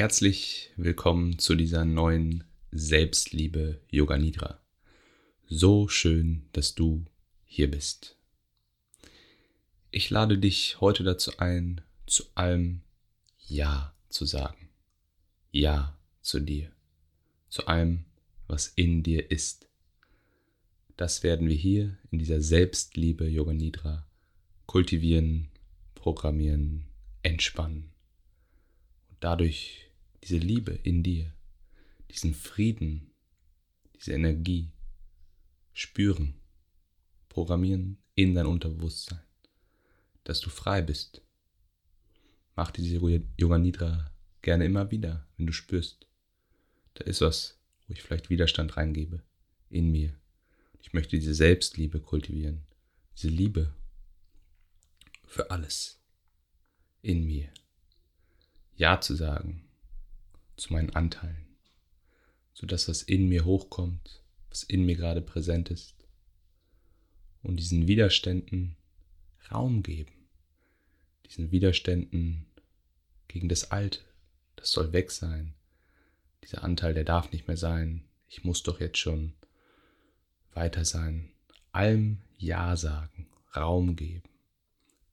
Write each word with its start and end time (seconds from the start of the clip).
Herzlich 0.00 0.70
willkommen 0.76 1.38
zu 1.38 1.54
dieser 1.54 1.84
neuen 1.84 2.44
Selbstliebe 2.70 3.82
Yoga 3.90 4.16
Nidra. 4.16 4.58
So 5.46 5.88
schön, 5.88 6.48
dass 6.52 6.74
du 6.74 7.04
hier 7.44 7.70
bist. 7.70 8.16
Ich 9.90 10.08
lade 10.08 10.38
dich 10.38 10.80
heute 10.80 11.04
dazu 11.04 11.36
ein, 11.36 11.82
zu 12.06 12.24
allem 12.34 12.80
Ja 13.46 13.94
zu 14.08 14.24
sagen. 14.24 14.70
Ja 15.50 15.98
zu 16.22 16.40
dir. 16.40 16.72
Zu 17.50 17.66
allem, 17.66 18.06
was 18.46 18.68
in 18.68 19.02
dir 19.02 19.30
ist. 19.30 19.68
Das 20.96 21.22
werden 21.22 21.46
wir 21.46 21.56
hier 21.56 21.98
in 22.10 22.18
dieser 22.18 22.40
Selbstliebe 22.40 23.28
Yoga 23.28 23.52
Nidra 23.52 24.06
kultivieren, 24.64 25.50
programmieren, 25.94 26.86
entspannen. 27.22 27.90
Und 29.10 29.18
dadurch 29.20 29.89
diese 30.22 30.38
Liebe 30.38 30.72
in 30.72 31.02
dir, 31.02 31.32
diesen 32.10 32.34
Frieden, 32.34 33.10
diese 33.94 34.12
Energie 34.12 34.72
spüren, 35.72 36.34
programmieren 37.28 37.98
in 38.14 38.34
dein 38.34 38.46
Unterbewusstsein, 38.46 39.20
dass 40.24 40.40
du 40.40 40.50
frei 40.50 40.82
bist. 40.82 41.22
Mach 42.56 42.70
diese 42.70 42.96
Yoga 43.38 43.58
Nidra 43.58 44.12
gerne 44.42 44.64
immer 44.64 44.90
wieder, 44.90 45.26
wenn 45.36 45.46
du 45.46 45.52
spürst, 45.52 46.06
da 46.94 47.04
ist 47.04 47.20
was, 47.20 47.58
wo 47.86 47.94
ich 47.94 48.02
vielleicht 48.02 48.30
Widerstand 48.30 48.76
reingebe 48.76 49.22
in 49.70 49.90
mir. 49.90 50.14
Ich 50.82 50.92
möchte 50.92 51.18
diese 51.18 51.34
Selbstliebe 51.34 52.00
kultivieren, 52.00 52.66
diese 53.16 53.28
Liebe 53.28 53.74
für 55.24 55.50
alles 55.50 56.02
in 57.02 57.24
mir. 57.24 57.48
Ja 58.76 59.00
zu 59.00 59.14
sagen 59.14 59.69
zu 60.60 60.72
meinen 60.72 60.90
Anteilen, 60.90 61.46
zu 62.54 62.66
das, 62.66 62.88
was 62.88 63.02
in 63.02 63.28
mir 63.28 63.44
hochkommt, 63.44 64.22
was 64.48 64.62
in 64.62 64.84
mir 64.84 64.96
gerade 64.96 65.22
präsent 65.22 65.70
ist 65.70 65.94
und 67.42 67.56
diesen 67.56 67.88
Widerständen 67.88 68.76
Raum 69.50 69.82
geben, 69.82 70.12
diesen 71.26 71.50
Widerständen 71.50 72.46
gegen 73.28 73.48
das 73.48 73.70
Alte, 73.70 74.00
das 74.56 74.70
soll 74.70 74.92
weg 74.92 75.10
sein, 75.10 75.54
dieser 76.44 76.62
Anteil, 76.62 76.94
der 76.94 77.04
darf 77.04 77.32
nicht 77.32 77.48
mehr 77.48 77.56
sein, 77.56 78.04
ich 78.28 78.44
muss 78.44 78.62
doch 78.62 78.80
jetzt 78.80 78.98
schon 78.98 79.32
weiter 80.52 80.84
sein, 80.84 81.30
allem 81.72 82.20
Ja 82.36 82.76
sagen, 82.76 83.28
Raum 83.56 83.96
geben, 83.96 84.28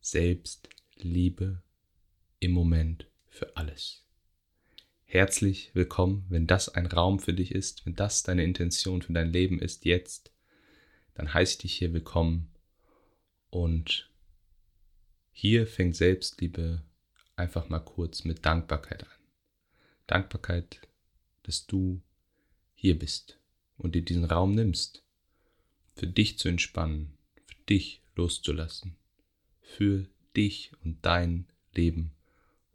selbst 0.02 0.70
Liebe 0.96 1.62
im 2.40 2.52
Moment 2.52 3.08
für 3.30 3.56
alles. 3.56 4.07
Herzlich 5.10 5.72
willkommen, 5.74 6.26
wenn 6.28 6.48
das 6.48 6.68
ein 6.68 6.86
Raum 6.86 7.20
für 7.20 7.34
dich 7.34 7.56
ist, 7.56 7.86
wenn 7.86 7.96
das 7.96 8.24
deine 8.24 8.44
Intention 8.44 9.02
für 9.02 9.14
dein 9.14 9.32
Leben 9.32 9.58
ist 9.62 9.86
jetzt, 9.86 10.34
dann 11.14 11.34
heiße 11.34 11.54
ich 11.54 11.58
dich 11.60 11.74
hier 11.78 11.94
willkommen 11.94 12.52
und 13.50 14.12
hier 15.32 15.66
fängt 15.66 15.96
Selbstliebe 15.96 16.84
einfach 17.38 17.70
mal 17.70 17.80
kurz 17.80 18.26
mit 18.26 18.46
Dankbarkeit 18.46 19.06
an. 19.06 19.20
Dankbarkeit, 20.08 20.82
dass 21.44 21.66
du 21.68 22.02
hier 22.74 23.00
bist 23.00 23.40
und 23.78 23.96
dir 23.96 24.04
diesen 24.04 24.26
Raum 24.26 24.56
nimmst, 24.56 25.06
für 25.96 26.08
dich 26.08 26.38
zu 26.38 26.50
entspannen, 26.50 27.18
für 27.46 27.64
dich 27.70 28.02
loszulassen, 28.18 28.98
für 29.62 30.06
dich 30.36 30.74
und 30.84 30.98
dein 31.06 31.48
Leben, 31.74 32.12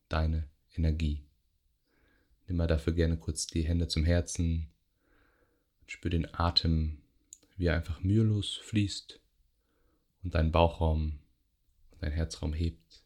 deine 0.08 0.48
Energie. 0.74 1.26
Mal 2.52 2.66
dafür 2.66 2.92
gerne 2.92 3.16
kurz 3.16 3.46
die 3.46 3.62
Hände 3.62 3.88
zum 3.88 4.04
Herzen 4.04 4.68
und 5.80 5.90
spür 5.90 6.10
den 6.10 6.34
Atem, 6.34 6.98
wie 7.56 7.66
er 7.66 7.76
einfach 7.76 8.02
mühelos 8.02 8.56
fließt 8.56 9.20
und 10.22 10.34
deinen 10.34 10.52
Bauchraum 10.52 11.18
und 11.92 12.02
dein 12.02 12.12
Herzraum 12.12 12.52
hebt, 12.52 13.02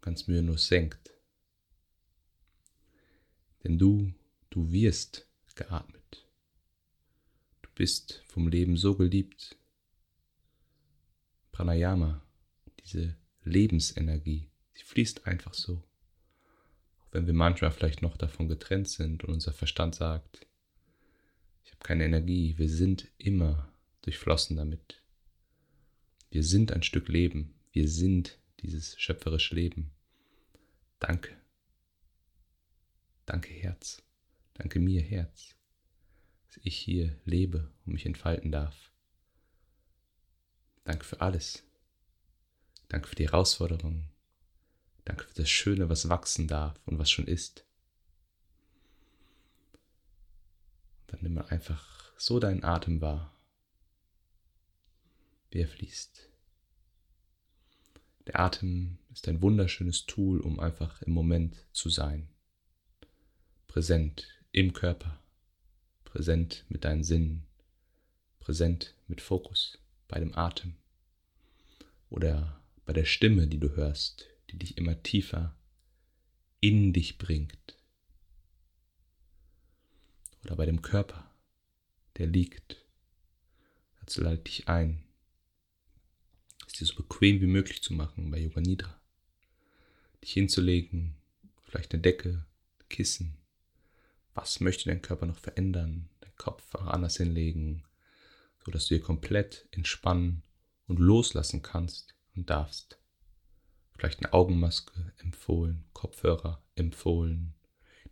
ganz 0.00 0.26
mühelos 0.26 0.66
senkt. 0.66 1.12
Denn 3.62 3.78
du, 3.78 4.12
du 4.50 4.72
wirst 4.72 5.28
geatmet. 5.54 6.26
Du 7.62 7.70
bist 7.76 8.24
vom 8.26 8.48
Leben 8.48 8.76
so 8.76 8.96
geliebt. 8.96 9.56
Pranayama, 11.52 12.20
diese 12.80 13.16
Lebensenergie, 13.44 14.50
sie 14.74 14.82
fließt 14.82 15.26
einfach 15.28 15.54
so 15.54 15.84
wenn 17.12 17.26
wir 17.26 17.34
manchmal 17.34 17.72
vielleicht 17.72 18.02
noch 18.02 18.16
davon 18.16 18.48
getrennt 18.48 18.88
sind 18.88 19.24
und 19.24 19.34
unser 19.34 19.52
Verstand 19.52 19.94
sagt, 19.94 20.46
ich 21.64 21.70
habe 21.70 21.80
keine 21.82 22.04
Energie, 22.04 22.56
wir 22.58 22.68
sind 22.68 23.08
immer 23.18 23.72
durchflossen 24.02 24.56
damit. 24.56 25.02
Wir 26.30 26.44
sind 26.44 26.72
ein 26.72 26.82
Stück 26.82 27.08
Leben, 27.08 27.54
wir 27.72 27.88
sind 27.88 28.38
dieses 28.60 29.00
schöpferische 29.00 29.54
Leben. 29.54 29.90
Danke. 30.98 31.36
Danke 33.26 33.50
Herz. 33.50 34.02
Danke 34.54 34.78
mir 34.78 35.00
Herz, 35.00 35.56
dass 36.46 36.60
ich 36.62 36.76
hier 36.76 37.18
lebe 37.24 37.72
und 37.86 37.94
mich 37.94 38.06
entfalten 38.06 38.52
darf. 38.52 38.92
Danke 40.84 41.04
für 41.04 41.20
alles. 41.20 41.64
Danke 42.88 43.08
für 43.08 43.16
die 43.16 43.28
Herausforderungen. 43.28 44.09
Danke 45.04 45.24
für 45.24 45.34
das 45.34 45.48
Schöne, 45.48 45.88
was 45.88 46.08
wachsen 46.08 46.46
darf 46.46 46.80
und 46.86 46.98
was 46.98 47.10
schon 47.10 47.26
ist. 47.26 47.64
Dann 51.06 51.20
nimm 51.22 51.34
mal 51.34 51.46
einfach 51.46 52.12
so 52.16 52.38
deinen 52.38 52.64
Atem 52.64 53.00
wahr, 53.00 53.34
wie 55.50 55.60
er 55.60 55.68
fließt. 55.68 56.28
Der 58.26 58.38
Atem 58.38 58.98
ist 59.12 59.26
ein 59.26 59.42
wunderschönes 59.42 60.06
Tool, 60.06 60.40
um 60.40 60.60
einfach 60.60 61.02
im 61.02 61.12
Moment 61.12 61.66
zu 61.72 61.88
sein. 61.88 62.28
Präsent 63.66 64.28
im 64.52 64.72
Körper, 64.72 65.20
präsent 66.04 66.64
mit 66.68 66.84
deinen 66.84 67.02
Sinnen, 67.02 67.46
präsent 68.38 68.94
mit 69.08 69.20
Fokus 69.20 69.78
bei 70.06 70.20
dem 70.20 70.36
Atem 70.36 70.76
oder 72.08 72.60
bei 72.84 72.92
der 72.92 73.04
Stimme, 73.04 73.46
die 73.46 73.58
du 73.58 73.74
hörst, 73.74 74.26
die 74.50 74.58
dich 74.58 74.78
immer 74.78 75.02
tiefer 75.02 75.56
in 76.60 76.92
dich 76.92 77.18
bringt. 77.18 77.78
Oder 80.44 80.56
bei 80.56 80.66
dem 80.66 80.82
Körper, 80.82 81.30
der 82.18 82.26
liegt. 82.26 82.84
Dazu 84.00 84.22
lade 84.22 84.36
ich 84.36 84.42
dich 84.42 84.68
ein, 84.68 85.02
es 86.66 86.78
dir 86.78 86.86
so 86.86 86.94
bequem 86.94 87.40
wie 87.40 87.46
möglich 87.46 87.82
zu 87.82 87.94
machen 87.94 88.30
bei 88.30 88.38
Yoga 88.38 88.60
Nidra. 88.60 89.00
Dich 90.22 90.32
hinzulegen, 90.32 91.16
vielleicht 91.62 91.92
eine 91.92 92.02
Decke, 92.02 92.46
Kissen. 92.88 93.36
Was 94.34 94.60
möchte 94.60 94.88
dein 94.88 95.02
Körper 95.02 95.26
noch 95.26 95.38
verändern? 95.38 96.08
Dein 96.20 96.36
Kopf 96.36 96.74
auch 96.74 96.86
anders 96.86 97.16
hinlegen, 97.16 97.84
sodass 98.64 98.86
du 98.86 98.94
dir 98.94 99.00
komplett 99.00 99.66
entspannen 99.70 100.42
und 100.86 100.98
loslassen 100.98 101.62
kannst 101.62 102.14
und 102.34 102.50
darfst. 102.50 102.99
Vielleicht 104.00 104.24
eine 104.24 104.32
Augenmaske 104.32 105.12
empfohlen, 105.18 105.84
Kopfhörer 105.92 106.64
empfohlen. 106.74 107.52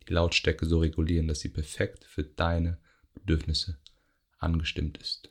Die 0.07 0.13
Lautstärke 0.13 0.67
so 0.67 0.81
regulieren, 0.81 1.29
dass 1.29 1.41
sie 1.41 1.49
perfekt 1.49 2.05
für 2.05 2.25
deine 2.25 2.77
Bedürfnisse 3.15 3.79
angestimmt 4.37 4.99
ist. 4.99 5.31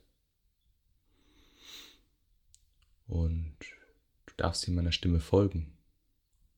Und 3.05 3.55
du 4.25 4.33
darfst 4.35 4.65
hier 4.65 4.73
meiner 4.73 4.91
Stimme 4.91 5.19
folgen. 5.19 5.77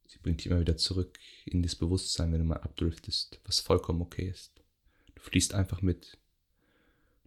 Sie 0.07 0.19
bringt 0.19 0.39
dich 0.39 0.47
immer 0.47 0.61
wieder 0.61 0.77
zurück 0.77 1.19
in 1.43 1.61
das 1.61 1.75
Bewusstsein, 1.75 2.31
wenn 2.31 2.39
du 2.39 2.45
mal 2.45 2.61
abdriftest, 2.61 3.41
was 3.43 3.59
vollkommen 3.59 4.01
okay 4.01 4.29
ist. 4.29 4.63
Du 5.15 5.21
fließt 5.23 5.53
einfach 5.53 5.81
mit. 5.81 6.17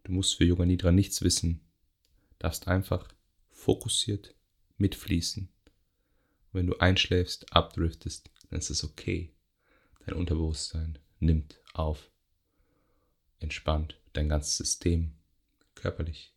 Du 0.04 0.12
musst 0.12 0.36
für 0.36 0.46
Yoga 0.46 0.64
Nidra 0.64 0.90
nichts 0.90 1.20
wissen. 1.20 1.60
Darfst 2.38 2.66
einfach 2.66 3.08
fokussiert 3.50 4.34
mitfließen 4.78 5.50
wenn 6.52 6.66
du 6.66 6.76
einschläfst, 6.78 7.54
abdriftest, 7.54 8.31
dann 8.50 8.58
ist 8.58 8.70
es 8.70 8.84
okay. 8.84 9.32
Dein 10.04 10.14
Unterbewusstsein 10.14 10.99
nimmt 11.20 11.60
auf, 11.72 12.10
entspannt 13.40 13.99
dein 14.12 14.28
ganzes 14.28 14.56
System, 14.56 15.14
körperlich, 15.75 16.34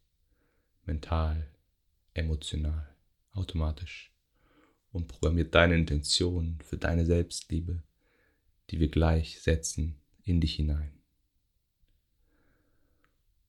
mental, 0.85 1.51
emotional, 2.13 2.95
automatisch 3.31 4.13
und 4.91 5.07
programmiert 5.07 5.53
deine 5.53 5.75
Intention 5.75 6.59
für 6.63 6.77
deine 6.77 7.05
Selbstliebe, 7.05 7.83
die 8.69 8.79
wir 8.79 8.87
gleich 8.87 9.41
setzen, 9.41 9.99
in 10.23 10.39
dich 10.39 10.55
hinein. 10.55 10.91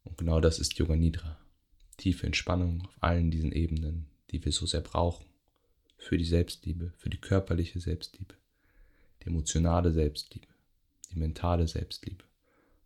Und 0.02 0.18
genau 0.18 0.40
das 0.40 0.58
ist 0.58 0.74
Yoga 0.74 0.96
Nidra. 0.96 1.38
Tiefe 1.96 2.26
Entspannung 2.26 2.82
auf 2.82 2.96
allen 3.00 3.30
diesen 3.30 3.52
Ebenen, 3.52 4.08
die 4.30 4.44
wir 4.44 4.52
so 4.52 4.66
sehr 4.66 4.82
brauchen 4.82 5.25
für 5.96 6.18
die 6.18 6.24
Selbstliebe, 6.24 6.92
für 6.98 7.10
die 7.10 7.20
körperliche 7.20 7.80
Selbstliebe, 7.80 8.34
die 9.22 9.28
emotionale 9.28 9.92
Selbstliebe, 9.92 10.48
die 11.10 11.18
mentale 11.18 11.66
Selbstliebe, 11.66 12.24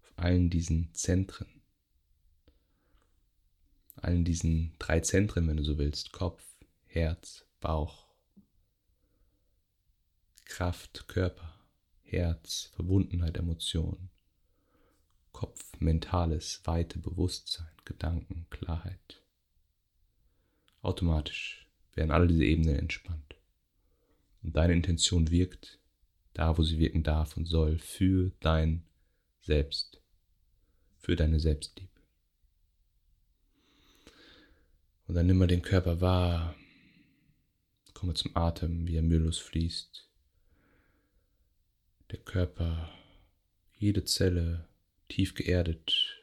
auf 0.02 0.12
allen 0.16 0.50
diesen 0.50 0.92
Zentren, 0.94 1.62
allen 3.96 4.24
diesen 4.24 4.74
drei 4.78 5.00
Zentren, 5.00 5.46
wenn 5.48 5.56
du 5.56 5.64
so 5.64 5.78
willst, 5.78 6.12
Kopf, 6.12 6.44
Herz, 6.86 7.44
Bauch, 7.60 8.08
Kraft, 10.44 11.06
Körper, 11.06 11.54
Herz, 12.02 12.70
Verbundenheit, 12.74 13.36
Emotion, 13.36 14.10
Kopf, 15.32 15.72
mentales, 15.78 16.60
weite 16.64 16.98
Bewusstsein, 16.98 17.70
Gedanken, 17.84 18.46
Klarheit. 18.50 19.22
Automatisch 20.82 21.59
werden 22.00 22.10
alle 22.10 22.26
diese 22.26 22.44
Ebenen 22.44 22.76
entspannt. 22.76 23.36
Und 24.42 24.56
deine 24.56 24.72
Intention 24.72 25.30
wirkt 25.30 25.78
da, 26.32 26.56
wo 26.56 26.62
sie 26.62 26.78
wirken 26.78 27.02
darf 27.02 27.36
und 27.36 27.44
soll, 27.44 27.78
für 27.78 28.32
dein 28.40 28.84
Selbst, 29.42 30.00
für 30.96 31.14
deine 31.14 31.38
Selbstliebe. 31.38 31.90
Und 35.06 35.14
dann 35.14 35.26
nimm 35.26 35.38
mal 35.38 35.46
den 35.46 35.62
Körper 35.62 36.00
wahr, 36.00 36.56
komme 37.92 38.14
zum 38.14 38.34
Atem, 38.34 38.86
wie 38.86 38.96
er 38.96 39.02
mühelos 39.02 39.38
fließt. 39.38 40.08
Der 42.12 42.18
Körper, 42.20 42.90
jede 43.76 44.04
Zelle 44.04 44.68
tief 45.08 45.34
geerdet. 45.34 46.16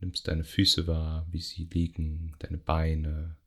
Nimmst 0.00 0.26
deine 0.26 0.44
Füße 0.44 0.86
wahr, 0.86 1.26
wie 1.30 1.40
sie 1.40 1.64
liegen, 1.64 2.34
deine 2.38 2.56
Beine 2.56 3.37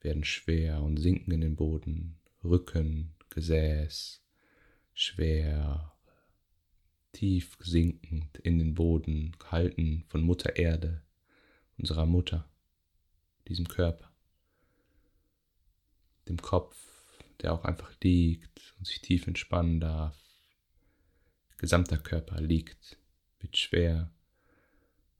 werden 0.00 0.24
schwer 0.24 0.82
und 0.82 0.96
sinken 0.96 1.32
in 1.32 1.40
den 1.40 1.56
Boden, 1.56 2.18
Rücken, 2.42 3.14
Gesäß, 3.30 4.22
schwer, 4.94 5.92
tief 7.12 7.56
sinkend 7.60 8.38
in 8.38 8.58
den 8.58 8.74
Boden, 8.74 9.36
gehalten 9.38 10.04
von 10.08 10.22
Mutter 10.22 10.56
Erde, 10.56 11.02
unserer 11.76 12.06
Mutter, 12.06 12.48
diesem 13.48 13.68
Körper, 13.68 14.10
dem 16.28 16.40
Kopf, 16.40 16.76
der 17.40 17.52
auch 17.52 17.64
einfach 17.64 17.92
liegt 18.02 18.74
und 18.78 18.86
sich 18.86 19.00
tief 19.00 19.26
entspannen 19.26 19.80
darf. 19.80 20.16
Gesamter 21.56 21.98
Körper 21.98 22.40
liegt, 22.40 22.98
wird 23.40 23.56
schwer. 23.56 24.10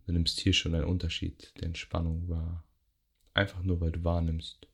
Du 0.07 0.13
nimmst 0.13 0.41
hier 0.41 0.53
schon 0.53 0.75
einen 0.75 0.85
Unterschied 0.85 1.53
der 1.57 1.65
Entspannung 1.65 2.29
wahr. 2.29 2.65
Einfach 3.35 3.63
nur, 3.63 3.81
weil 3.81 3.93
du 3.93 4.03
wahrnimmst 4.05 4.70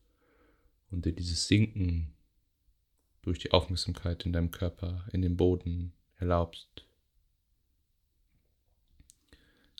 und 0.89 1.05
dir 1.05 1.13
dieses 1.13 1.47
Sinken 1.47 2.13
durch 3.21 3.39
die 3.39 3.51
Aufmerksamkeit 3.51 4.25
in 4.25 4.33
deinem 4.33 4.51
Körper, 4.51 5.05
in 5.11 5.21
den 5.21 5.35
Boden 5.35 5.93
erlaubst. 6.15 6.85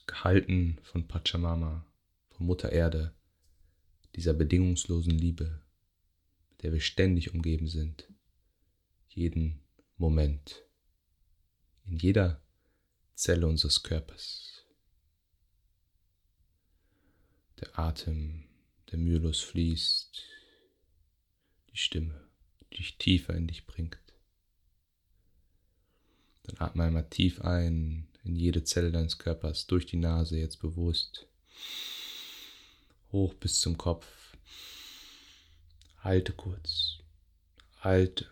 Gehalten 0.05 0.79
von 0.83 1.07
Pachamama, 1.07 1.85
von 2.29 2.45
Mutter 2.45 2.71
Erde, 2.71 3.13
dieser 4.15 4.33
bedingungslosen 4.33 5.17
Liebe, 5.17 5.61
mit 6.49 6.63
der 6.63 6.73
wir 6.73 6.79
ständig 6.79 7.33
umgeben 7.33 7.67
sind, 7.67 8.11
jeden 9.09 9.61
Moment, 9.97 10.63
in 11.85 11.97
jeder 11.97 12.41
Zelle 13.15 13.47
unseres 13.47 13.81
Körpers. 13.81 14.65
Der 17.59 17.79
Atem, 17.79 18.43
der 18.91 18.99
mühelos 18.99 19.39
fließt, 19.41 20.36
die 21.77 21.83
Stimme 21.83 22.19
dich 22.73 22.97
tiefer 22.97 23.35
in 23.35 23.45
dich 23.45 23.67
bringt. 23.67 23.99
Dann 26.41 26.55
atme 26.57 26.85
einmal 26.85 27.07
tief 27.07 27.41
ein 27.41 28.07
in 28.23 28.35
jede 28.35 28.63
Zelle 28.63 28.91
deines 28.91 29.19
Körpers 29.19 29.67
durch 29.67 29.85
die 29.85 29.97
Nase 29.97 30.39
jetzt 30.39 30.57
bewusst. 30.59 31.27
Hoch 33.11 33.35
bis 33.35 33.59
zum 33.59 33.77
Kopf. 33.77 34.07
Halte 35.99 36.33
kurz. 36.33 36.97
Halte. 37.81 38.25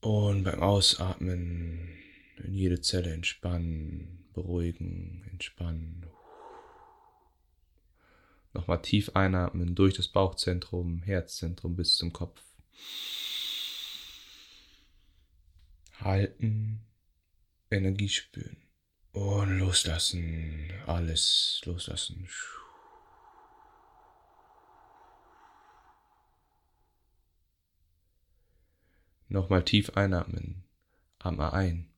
Und 0.00 0.44
beim 0.44 0.60
Ausatmen 0.60 1.90
in 2.38 2.54
jede 2.54 2.80
Zelle 2.80 3.12
entspannen, 3.12 4.24
beruhigen, 4.32 5.28
entspannen. 5.30 6.06
Nochmal 8.54 8.80
tief 8.80 9.10
einatmen 9.10 9.74
durch 9.74 9.94
das 9.94 10.08
Bauchzentrum, 10.08 11.02
Herzzentrum 11.02 11.76
bis 11.76 11.96
zum 11.96 12.12
Kopf. 12.12 12.40
Halten, 16.00 16.86
Energie 17.70 18.08
spüren 18.08 18.64
und 19.12 19.58
loslassen, 19.58 20.72
alles 20.86 21.60
loslassen. 21.64 22.28
Nochmal 29.28 29.64
tief 29.64 29.90
einatmen, 29.90 30.64
atme 31.18 31.52
ein, 31.52 31.92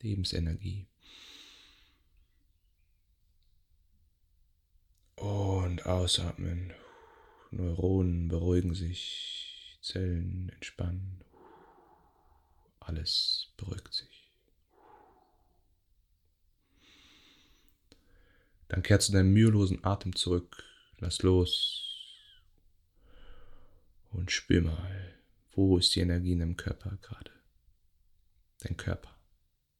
Lebensenergie. 0.00 0.88
Und 5.16 5.86
ausatmen, 5.86 6.72
Neuronen 7.52 8.28
beruhigen 8.28 8.74
sich, 8.74 9.51
Zellen 9.82 10.48
entspannen. 10.50 11.24
Alles 12.80 13.52
beruhigt 13.56 13.92
sich. 13.92 14.32
Dann 18.68 18.82
kehr 18.82 19.00
zu 19.00 19.12
deinem 19.12 19.32
mühelosen 19.32 19.84
Atem 19.84 20.16
zurück, 20.16 20.64
lass 20.98 21.22
los 21.22 21.92
und 24.10 24.30
spür 24.30 24.62
mal, 24.62 25.14
wo 25.52 25.76
ist 25.76 25.94
die 25.94 26.00
Energie 26.00 26.32
in 26.32 26.38
deinem 26.38 26.56
Körper 26.56 26.96
gerade. 27.02 27.30
Dein 28.60 28.76
Körper. 28.76 29.14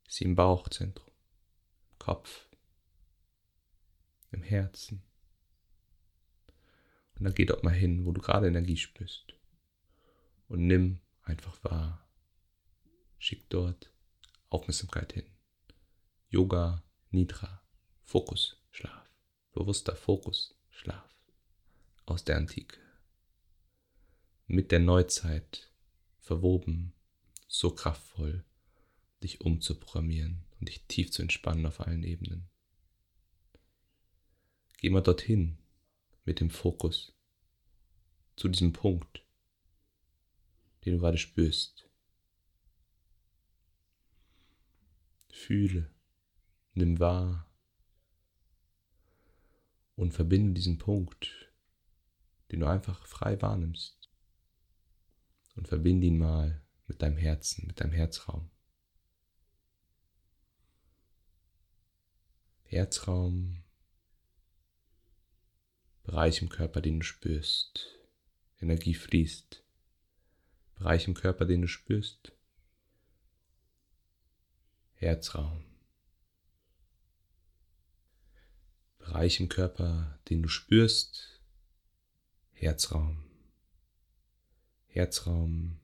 Ist 0.07 0.17
sie 0.17 0.25
im 0.25 0.35
Bauchzentrum, 0.35 1.11
im 1.93 1.99
Kopf, 1.99 2.49
im 4.31 4.43
Herzen. 4.43 5.03
Und 7.15 7.25
dann 7.25 7.35
geh 7.35 7.47
dort 7.47 7.65
mal 7.65 7.71
hin, 7.71 8.05
wo 8.05 8.13
du 8.13 8.21
gerade 8.21 8.49
Energie 8.49 8.77
spürst. 8.77 9.35
Und 10.53 10.67
nimm 10.67 11.01
einfach 11.23 11.65
wahr, 11.65 12.07
Schick 13.17 13.49
dort 13.49 13.91
Aufmerksamkeit 14.51 15.15
hin. 15.15 15.25
Yoga, 16.29 16.85
Nidra, 17.11 17.63
Fokus, 18.03 18.63
Schlaf. 18.71 19.09
Bewusster 19.55 19.97
Fokus, 19.97 20.55
Schlaf. 20.69 21.11
Aus 22.05 22.27
der 22.27 22.37
Antike. 22.37 22.77
Mit 24.47 24.73
der 24.73 24.81
Neuzeit 24.81 25.73
verwoben, 26.19 26.93
so 27.49 27.75
kraftvoll, 27.75 28.44
dich 29.23 29.41
umzuprogrammieren 29.41 30.44
und 30.61 30.69
dich 30.69 30.85
tief 30.87 31.11
zu 31.13 31.23
entspannen 31.23 31.65
auf 31.65 31.81
allen 31.81 32.05
Ebenen. 32.05 32.51
Geh 34.77 34.91
mal 34.91 35.01
dorthin 35.01 35.56
mit 36.27 36.41
dem 36.41 36.51
Fokus 36.51 37.17
zu 38.37 38.51
diesem 38.51 38.75
Punkt, 38.75 39.23
den 40.84 40.94
du 40.94 40.98
gerade 40.98 41.19
spürst. 41.19 41.89
Fühle, 45.31 45.91
nimm 46.74 46.98
wahr 46.98 47.51
und 49.96 50.12
verbinde 50.12 50.55
diesen 50.55 50.79
Punkt, 50.79 51.53
den 52.51 52.60
du 52.60 52.67
einfach 52.67 53.06
frei 53.06 53.41
wahrnimmst. 53.41 54.10
Und 55.55 55.69
verbinde 55.69 56.06
ihn 56.06 56.19
mal 56.19 56.62
mit 56.86 57.03
deinem 57.03 57.19
Herzen, 57.19 57.67
mit 57.67 57.81
deinem 57.81 57.93
Herzraum. 57.93 58.51
Herzraum, 62.65 63.62
Bereich 66.05 66.43
im 66.43 66.48
Körper, 66.48 66.81
den 66.81 66.98
du 66.98 67.05
spürst. 67.05 67.86
Energie 68.60 68.94
fließt. 68.94 69.62
Bereich 70.82 71.06
im 71.06 71.15
Körper, 71.15 71.44
den 71.44 71.62
du 71.62 71.69
spürst. 71.69 72.32
Herzraum. 74.94 75.65
Bereich 78.98 79.39
im 79.39 79.48
Körper, 79.48 80.19
den 80.29 80.43
du 80.43 80.48
spürst. 80.48 81.41
Herzraum. 82.51 83.22
Herzraum, 84.89 85.79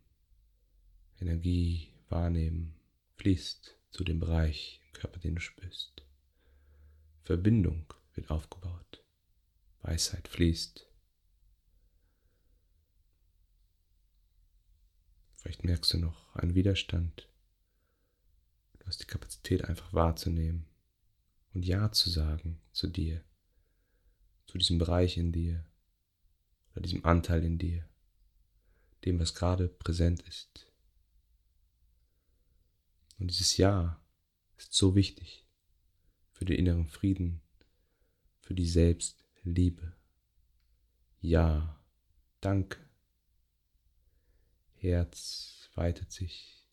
Energie 1.21 1.93
wahrnehmen, 2.09 2.75
fließt 3.19 3.78
zu 3.90 4.02
dem 4.02 4.19
Bereich 4.19 4.81
im 4.85 4.93
Körper, 4.95 5.21
den 5.21 5.37
du 5.37 5.40
spürst. 5.40 6.02
Verbindung 7.23 7.95
wird 8.14 8.31
aufgebaut. 8.31 9.05
Weisheit 9.81 10.26
fließt. 10.26 10.88
Vielleicht 15.59 15.65
merkst 15.65 15.93
du 15.93 15.99
noch 15.99 16.35
einen 16.35 16.55
Widerstand 16.55 17.29
hast 18.88 19.03
die 19.03 19.07
Kapazität 19.07 19.65
einfach 19.67 19.93
wahrzunehmen 19.93 20.67
und 21.53 21.65
Ja 21.65 21.93
zu 21.93 22.11
sagen 22.11 22.61
zu 22.73 22.88
dir, 22.88 23.23
zu 24.47 24.59
diesem 24.59 24.79
Bereich 24.79 25.19
in 25.19 25.31
dir 25.31 25.65
oder 26.73 26.81
diesem 26.81 27.05
Anteil 27.05 27.45
in 27.45 27.59
dir, 27.59 27.87
dem, 29.05 29.21
was 29.21 29.35
gerade 29.35 29.69
präsent 29.69 30.23
ist. 30.23 30.73
Und 33.19 33.31
dieses 33.31 33.57
Ja 33.59 34.03
ist 34.57 34.73
so 34.73 34.95
wichtig 34.95 35.47
für 36.33 36.45
den 36.47 36.57
inneren 36.57 36.87
Frieden, 36.87 37.43
für 38.41 38.55
die 38.55 38.67
Selbstliebe. 38.67 39.95
Ja, 41.21 41.85
danke. 42.41 42.88
Herz 44.81 45.71
weitet 45.75 46.13
sich, 46.13 46.65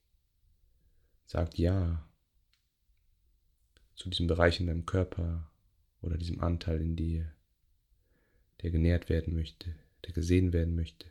sagt 1.26 1.58
Ja 1.58 2.08
zu 3.96 4.10
diesem 4.10 4.28
Bereich 4.28 4.60
in 4.60 4.68
deinem 4.68 4.86
Körper 4.86 5.52
oder 6.02 6.18
diesem 6.18 6.40
Anteil 6.42 6.82
in 6.82 6.96
dir, 6.96 7.34
der 8.62 8.72
genährt 8.72 9.10
werden 9.10 9.34
möchte, 9.34 9.76
der 10.06 10.14
gesehen 10.14 10.54
werden 10.54 10.76
möchte. 10.76 11.10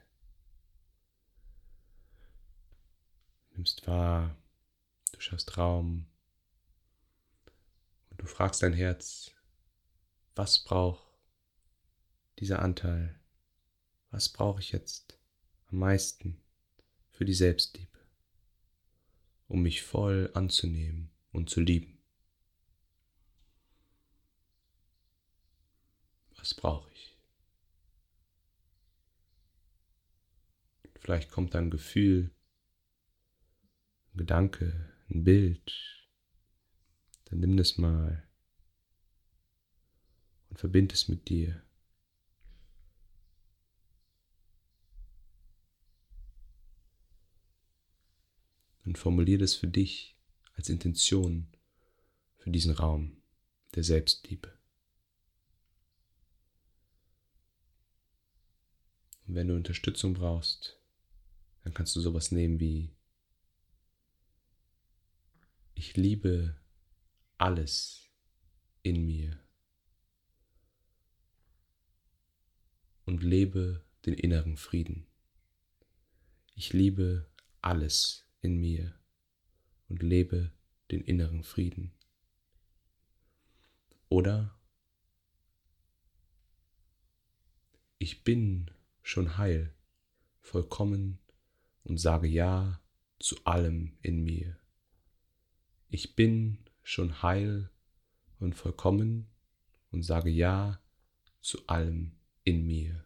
Nimmst 3.53 3.87
wahr, 3.87 4.37
du 5.13 5.21
schaffst 5.21 5.57
Raum 5.57 6.07
und 8.11 8.21
du 8.21 8.27
fragst 8.27 8.63
dein 8.63 8.73
Herz, 8.73 9.33
was 10.35 10.63
braucht 10.65 11.05
dieser 12.39 12.61
Anteil? 12.61 13.19
Was 14.11 14.29
brauche 14.29 14.61
ich 14.61 14.71
jetzt 14.73 15.19
am 15.67 15.79
meisten 15.79 16.44
für 17.14 17.25
die 17.25 17.35
Selbstliebe, 17.35 17.99
um 19.47 19.62
mich 19.62 19.83
voll 19.83 20.30
anzunehmen 20.35 21.11
und 21.30 21.49
zu 21.49 21.61
lieben? 21.61 22.02
Was 26.37 26.54
brauche 26.54 26.90
ich? 26.90 27.16
Vielleicht 30.99 31.30
kommt 31.30 31.54
ein 31.54 31.71
Gefühl, 31.71 32.35
ein 34.12 34.18
Gedanke, 34.18 34.92
ein 35.09 35.23
Bild, 35.23 36.09
dann 37.26 37.38
nimm 37.40 37.56
das 37.56 37.78
mal 37.78 38.26
und 40.49 40.59
verbind 40.59 40.92
es 40.92 41.09
mit 41.09 41.28
dir. 41.28 41.63
Und 48.85 48.99
formuliere 48.99 49.38
das 49.41 49.55
für 49.55 49.69
dich 49.69 50.17
als 50.55 50.69
Intention 50.69 51.49
für 52.37 52.50
diesen 52.50 52.73
Raum 52.73 53.17
der 53.75 53.83
Selbstliebe. 53.83 54.53
Und 59.26 59.35
wenn 59.35 59.49
du 59.49 59.55
Unterstützung 59.55 60.14
brauchst, 60.14 60.79
dann 61.62 61.73
kannst 61.73 61.97
du 61.97 62.00
sowas 62.00 62.31
nehmen 62.31 62.61
wie 62.61 62.95
ich 65.75 65.97
liebe 65.97 66.57
alles 67.37 68.09
in 68.83 69.05
mir 69.05 69.38
und 73.05 73.23
lebe 73.23 73.85
den 74.07 74.14
inneren 74.14 74.57
Frieden. 74.57 75.07
Ich 76.55 76.73
liebe 76.73 77.29
alles 77.61 78.24
in 78.45 78.61
mir 78.61 78.95
und 79.89 80.03
lebe 80.03 80.53
den 80.91 81.01
inneren 81.01 81.43
Frieden. 81.43 81.93
Oder 84.09 84.55
ich 87.99 88.23
bin 88.23 88.71
schon 89.03 89.39
heil, 89.39 89.75
vollkommen 90.41 91.19
und 91.85 91.99
sage 91.99 92.29
Ja 92.29 92.81
zu 93.19 93.45
allem 93.45 93.97
in 94.03 94.23
mir. 94.23 94.59
Ich 95.89 96.15
bin 96.15 96.59
schon 96.83 97.23
heil 97.23 97.71
und 98.39 98.55
vollkommen 98.55 99.27
und 99.91 100.03
sage 100.03 100.31
Ja 100.31 100.81
zu 101.41 101.67
allem 101.67 102.13
in 102.45 102.67
mir. 102.67 103.05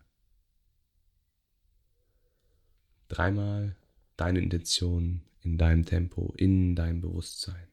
Dreimal 3.08 3.77
deine 4.18 4.40
Intention 4.40 5.22
in 5.42 5.56
deinem 5.56 5.86
Tempo, 5.86 6.34
in 6.36 6.74
deinem 6.74 7.00
Bewusstsein. 7.00 7.68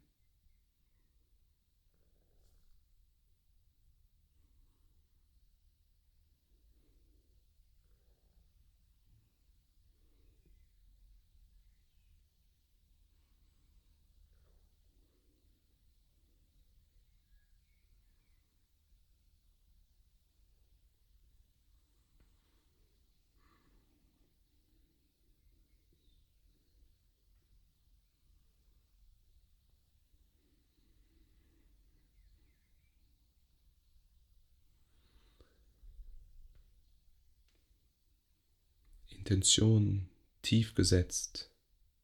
Intention 39.25 40.07
tief 40.43 40.75
gesetzt, 40.75 41.49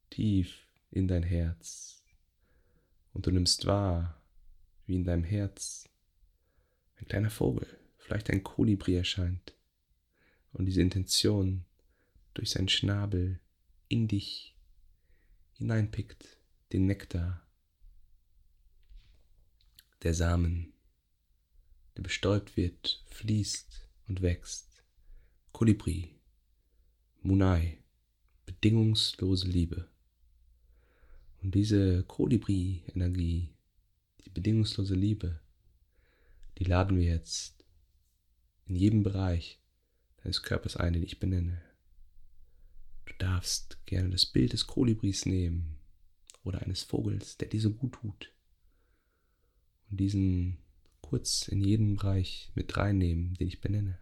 tief 0.10 0.66
in 0.90 1.08
dein 1.08 1.22
Herz. 1.22 2.04
Und 3.14 3.28
du 3.28 3.32
nimmst 3.32 3.68
wahr, 3.68 4.20
wie 4.88 4.96
in 4.96 5.04
deinem 5.04 5.24
Herz 5.24 5.88
ein 6.96 7.06
kleiner 7.06 7.30
Vogel, 7.30 7.68
vielleicht 8.00 8.32
ein 8.32 8.44
Kolibri 8.44 8.96
erscheint 8.96 9.56
und 10.52 10.66
diese 10.66 10.82
Intention 10.82 11.64
durch 12.34 12.50
seinen 12.50 12.70
Schnabel 12.70 13.40
in 13.88 14.08
dich 14.08 14.58
hineinpickt, 15.54 16.40
den 16.74 16.88
Nektar, 16.88 17.48
der 20.02 20.16
Samen, 20.16 20.74
der 21.96 22.02
bestäubt 22.02 22.58
wird, 22.58 23.06
fließt 23.12 23.88
und 24.08 24.24
wächst. 24.24 24.84
Kolibri, 25.52 26.16
Munai, 27.24 27.78
bedingungslose 28.48 29.48
Liebe. 29.48 29.88
Und 31.44 31.54
diese 31.54 32.04
Kolibri-Energie, 32.04 33.54
die 34.26 34.30
bedingungslose 34.32 34.96
Liebe, 34.96 35.40
die 36.58 36.64
laden 36.64 36.98
wir 36.98 37.06
jetzt 37.06 37.64
in 38.66 38.76
jedem 38.76 39.04
Bereich 39.04 39.62
deines 40.24 40.42
Körpers 40.42 40.78
ein, 40.78 40.94
den 40.94 41.04
ich 41.04 41.20
benenne. 41.20 41.62
Du 43.06 43.14
darfst 43.20 43.86
gerne 43.86 44.10
das 44.10 44.26
Bild 44.26 44.54
des 44.54 44.66
Kolibris 44.66 45.28
nehmen 45.28 45.78
oder 46.44 46.64
eines 46.64 46.82
Vogels, 46.82 47.38
der 47.38 47.50
dir 47.50 47.62
so 47.62 47.70
gut 47.70 47.94
tut. 48.02 48.34
Und 49.92 50.00
diesen 50.00 50.58
kurz 51.02 51.48
in 51.48 51.62
jeden 51.62 51.98
Bereich 51.98 52.52
mit 52.56 52.76
reinnehmen, 52.78 53.36
den 53.36 53.48
ich 53.48 53.62
benenne. 53.62 54.01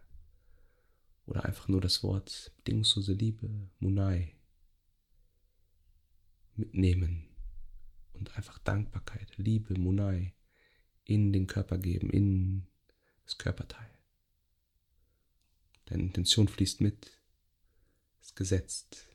Oder 1.30 1.44
einfach 1.44 1.68
nur 1.68 1.80
das 1.80 2.02
Wort 2.02 2.52
bedingungslose 2.56 3.12
Liebe, 3.12 3.70
Munai, 3.78 4.34
mitnehmen 6.56 7.28
und 8.14 8.36
einfach 8.36 8.58
Dankbarkeit, 8.58 9.38
Liebe, 9.38 9.78
Munai 9.78 10.34
in 11.04 11.32
den 11.32 11.46
Körper 11.46 11.78
geben, 11.78 12.10
in 12.10 12.66
das 13.22 13.38
Körperteil. 13.38 13.96
Deine 15.84 16.02
Intention 16.02 16.48
fließt 16.48 16.80
mit, 16.80 17.12
ist 18.20 18.34
gesetzt. 18.34 19.06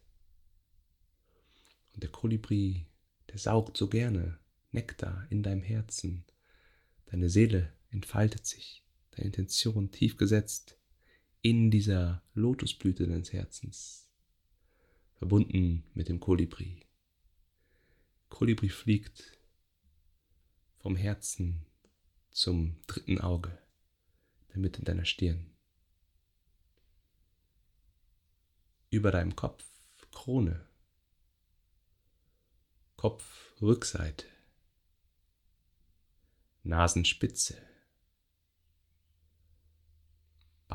Und 1.93 2.01
der 2.01 2.11
Kolibri, 2.11 2.87
der 3.27 3.39
saugt 3.39 3.75
so 3.75 3.89
gerne 3.89 4.39
Nektar 4.71 5.27
in 5.29 5.43
deinem 5.43 5.63
Herzen. 5.63 6.23
Deine 7.07 7.29
Seele 7.29 7.73
entfaltet 7.89 8.45
sich, 8.45 8.85
deine 9.11 9.25
Intention 9.25 9.91
tief 9.91 10.15
gesetzt 10.15 10.77
in 11.45 11.69
dieser 11.69 12.23
Lotusblüte 12.33 13.05
deines 13.05 13.31
Herzens, 13.31 14.09
verbunden 15.13 15.83
mit 15.93 16.09
dem 16.09 16.19
Kolibri. 16.19 16.87
Kolibri 18.29 18.67
fliegt 18.69 19.37
vom 20.79 20.95
Herzen 20.95 21.63
zum 22.31 22.81
dritten 22.87 23.21
Auge, 23.21 23.55
der 24.49 24.57
Mitte 24.57 24.81
deiner 24.81 25.05
Stirn. 25.05 25.55
Über 28.89 29.11
deinem 29.11 29.35
Kopf 29.35 29.63
Krone, 30.11 30.67
Kopf 32.95 33.53
Rückseite, 33.61 34.25
Nasenspitze, 36.63 37.61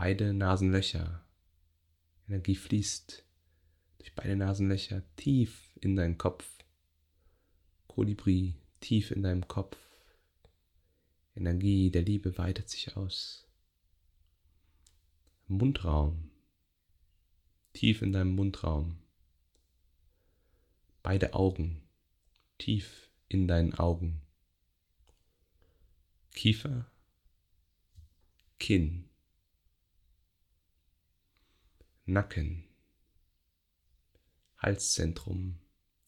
beide 0.01 0.33
Nasenlöcher. 0.33 1.27
Energie 2.27 2.55
fließt 2.55 3.23
durch 3.99 4.15
beide 4.15 4.35
Nasenlöcher 4.35 5.03
tief 5.17 5.77
in 5.83 5.95
deinen 5.95 6.17
Kopf. 6.17 6.65
Kolibri 7.87 8.55
tief 8.81 9.11
in 9.11 9.23
deinem 9.23 9.47
Kopf. 9.47 9.77
Energie 11.35 11.91
der 11.91 12.01
Liebe 12.01 12.39
weitet 12.39 12.71
sich 12.71 12.97
aus. 12.97 13.47
Mundraum. 15.49 16.31
Tief 17.75 18.01
in 18.01 18.15
deinem 18.15 18.35
Mundraum. 18.35 19.03
Beide 21.03 21.35
Augen. 21.35 21.87
Tief 22.57 23.11
in 23.29 23.47
deinen 23.47 23.75
Augen. 23.75 24.23
Kiefer. 26.31 26.91
Kinn. 28.59 29.10
Nacken. 32.11 32.65
Halszentrum. 34.59 35.61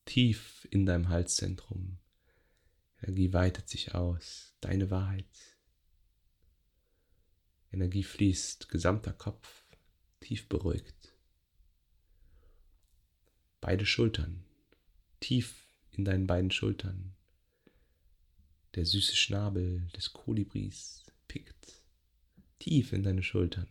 Tief 0.04 0.66
in 0.70 0.84
deinem 0.84 1.08
Halszentrum. 1.08 1.98
Energie 3.00 3.32
weitet 3.32 3.68
sich 3.68 3.94
aus. 3.94 4.56
Deine 4.60 4.90
Wahrheit. 4.90 5.28
Energie 7.70 8.02
fließt. 8.02 8.68
Gesamter 8.68 9.12
Kopf. 9.12 9.64
Tief 10.18 10.48
beruhigt. 10.48 11.14
Beide 13.60 13.86
Schultern. 13.86 14.44
Tief 15.20 15.68
in 15.92 16.04
deinen 16.04 16.26
beiden 16.26 16.50
Schultern. 16.50 17.14
Der 18.74 18.86
süße 18.86 19.14
Schnabel 19.14 19.86
des 19.94 20.12
Kolibris 20.12 21.04
pickt 21.28 21.84
tief 22.58 22.92
in 22.92 23.02
deine 23.02 23.22
Schultern, 23.22 23.68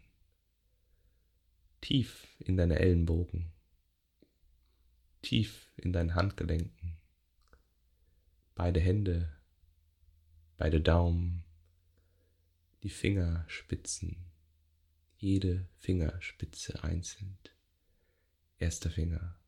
tief 1.82 2.38
in 2.40 2.58
deine 2.58 2.80
Ellenbogen, 2.80 3.52
tief 5.22 5.74
in 5.78 5.92
deinen 5.92 6.16
Handgelenken, 6.16 6.98
beide 8.56 8.80
Hände, 8.80 9.36
beide 10.58 10.80
Daumen, 10.80 11.44
die 12.84 12.90
Fingerspitzen, 12.90 14.32
jede 15.18 15.68
Fingerspitze 15.78 16.84
einzeln. 16.84 17.38
Erster 18.58 18.92
Finger, 18.92 19.40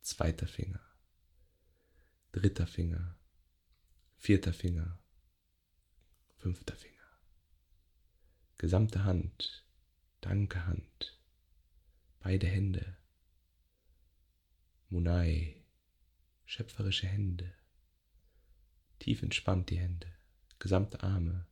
zweiter 0.00 0.48
Finger, 0.48 0.80
dritter 2.32 2.66
Finger, 2.66 3.16
vierter 4.16 4.52
Finger, 4.52 4.98
fünfter 6.36 6.74
Finger. 6.74 6.96
Gesamte 8.58 9.04
Hand, 9.04 9.64
danke 10.20 10.66
Hand, 10.66 11.20
beide 12.26 12.48
Hände, 12.48 12.96
Munai, 14.88 15.64
schöpferische 16.44 17.06
Hände, 17.06 17.54
tief 18.98 19.22
entspannt 19.22 19.70
die 19.70 19.78
Hände, 19.78 20.08
gesamte 20.58 21.04
Arme, 21.04 21.46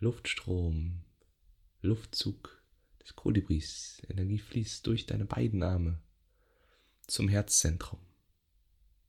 Luftstrom, 0.00 1.04
Luftzug 1.82 2.64
des 3.00 3.14
Kolibris, 3.14 4.02
Energie 4.08 4.40
fließt 4.40 4.84
durch 4.84 5.06
deine 5.06 5.24
beiden 5.24 5.62
Arme. 5.62 6.02
Zum 7.06 7.28
Herzzentrum, 7.28 8.00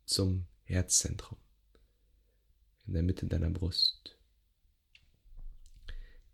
zum 0.05 0.45
Herzzentrum. 0.65 1.39
In 2.85 2.93
der 2.93 3.01
Mitte 3.01 3.25
deiner 3.25 3.49
Brust. 3.49 4.15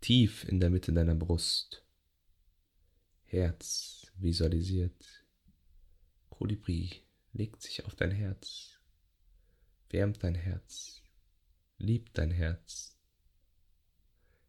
Tief 0.02 0.44
in 0.44 0.60
der 0.60 0.68
Mitte 0.68 0.92
deiner 0.92 1.14
Brust. 1.14 1.85
Herz 3.36 4.10
visualisiert. 4.16 5.26
Kolibri 6.30 7.02
legt 7.32 7.60
sich 7.60 7.84
auf 7.84 7.94
dein 7.94 8.10
Herz, 8.10 8.80
wärmt 9.90 10.24
dein 10.24 10.34
Herz, 10.34 11.02
liebt 11.76 12.16
dein 12.16 12.30
Herz, 12.30 12.98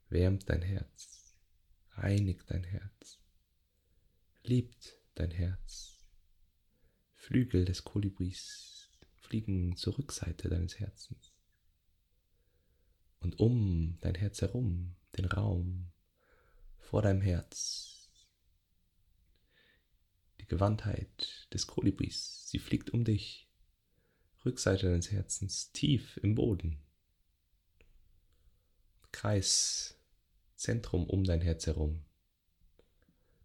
wärmt 0.08 0.50
dein 0.50 0.62
Herz, 0.62 1.36
reinigt 1.91 2.50
dein 2.50 2.63
Herz, 2.63 3.19
liebt 4.43 4.97
dein 5.15 5.32
Herz. 5.32 5.97
Flügel 7.13 7.65
des 7.65 7.84
Kolibris 7.84 8.89
fliegen 9.15 9.76
zur 9.76 9.97
Rückseite 9.97 10.47
deines 10.47 10.80
Herzens 10.80 11.34
und 13.19 13.38
um 13.41 13.97
dein 14.00 14.15
Herz 14.15 14.41
herum, 14.41 14.95
den 15.17 15.26
Raum 15.26 15.91
vor 16.78 17.02
deinem 17.02 17.19
Herz. 17.19 17.97
Gewandtheit 20.48 21.48
des 21.54 21.68
Kolibris, 21.68 22.48
sie 22.48 22.60
fliegt 22.60 22.92
um 22.92 23.04
dich, 23.04 23.50
Rückseite 24.46 24.88
deines 24.88 25.12
Herzens, 25.12 25.72
tief 25.74 26.18
im 26.18 26.36
Boden. 26.36 26.82
Kreis, 29.12 30.00
Zentrum 30.56 31.10
um 31.10 31.24
dein 31.24 31.42
Herz 31.42 31.68
herum, 31.68 32.06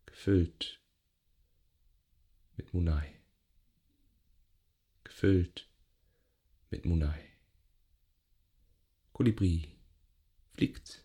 gefüllt 0.06 0.80
mit 2.56 2.72
Munai, 2.72 3.12
gefüllt 5.02 5.68
mit 6.70 6.84
Munai. 6.84 7.20
Kolibri 9.12 9.76
fliegt 10.52 11.04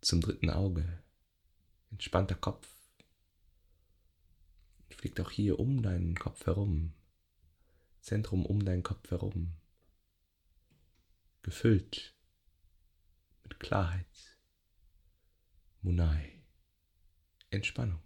zum 0.00 0.20
dritten 0.20 0.50
Auge, 0.50 1.02
entspannter 1.90 2.34
Kopf, 2.34 2.79
fliegt 5.00 5.18
auch 5.18 5.30
hier 5.30 5.58
um 5.58 5.80
deinen 5.80 6.14
Kopf 6.14 6.44
herum, 6.44 6.92
Zentrum 8.02 8.44
um 8.44 8.62
deinen 8.62 8.82
Kopf 8.82 9.10
herum, 9.10 9.56
gefüllt 11.40 12.14
mit 13.42 13.58
Klarheit, 13.58 14.38
Munai, 15.80 16.42
Entspannung. 17.48 18.02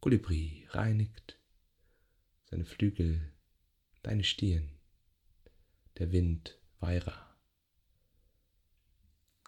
Kolibri 0.00 0.66
reinigt 0.70 1.38
seine 2.46 2.64
Flügel, 2.64 3.34
deine 4.02 4.24
Stirn, 4.24 4.70
der 5.98 6.12
Wind, 6.12 6.58
Weira. 6.80 7.36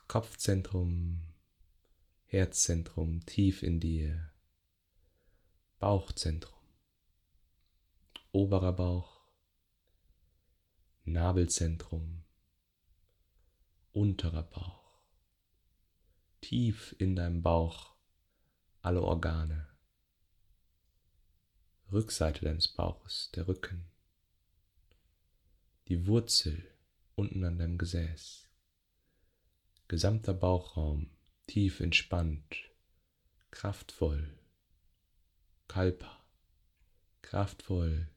Kopfzentrum, 0.07 1.33
Herzzentrum 2.27 3.25
tief 3.25 3.63
in 3.63 3.81
dir, 3.81 4.35
Bauchzentrum, 5.79 6.58
oberer 8.33 8.73
Bauch, 8.73 9.23
Nabelzentrum, 11.05 12.25
unterer 13.93 14.43
Bauch, 14.43 15.01
tief 16.41 16.95
in 16.99 17.17
deinem 17.17 17.43
Bauch 17.43 17.97
alle 18.83 19.03
Organe, 19.03 19.69
Rückseite 21.91 22.45
deines 22.45 22.69
Bauches, 22.69 23.31
der 23.35 23.49
Rücken, 23.49 23.91
die 25.89 26.07
Wurzel 26.07 26.63
unten 27.15 27.43
an 27.45 27.59
deinem 27.59 27.79
Gesäß. 27.79 28.49
Gesamter 29.89 30.35
Bauchraum 30.35 31.11
tief 31.47 31.81
entspannt, 31.81 32.57
kraftvoll, 33.51 34.39
Kalpa, 35.67 36.23
kraftvoll, 37.23 38.11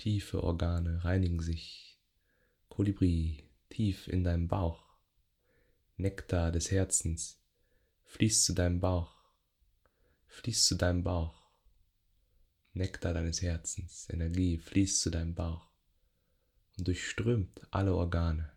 tiefe 0.00 0.42
Organe 0.42 1.04
reinigen 1.04 1.40
sich, 1.40 2.00
Kolibri 2.70 3.50
tief 3.68 4.08
in 4.08 4.24
deinem 4.24 4.48
Bauch, 4.48 4.82
Nektar 5.98 6.50
des 6.52 6.70
Herzens 6.70 7.38
fließt 8.04 8.46
zu 8.46 8.54
deinem 8.54 8.80
Bauch, 8.80 9.14
fließt 10.26 10.64
zu 10.64 10.76
deinem 10.76 11.02
Bauch, 11.02 11.52
Nektar 12.72 13.12
deines 13.12 13.42
Herzens, 13.42 14.08
Energie 14.08 14.56
fließt 14.56 15.02
zu 15.02 15.10
deinem 15.10 15.34
Bauch 15.34 15.70
und 16.78 16.88
durchströmt 16.88 17.60
alle 17.70 17.94
Organe 17.94 18.50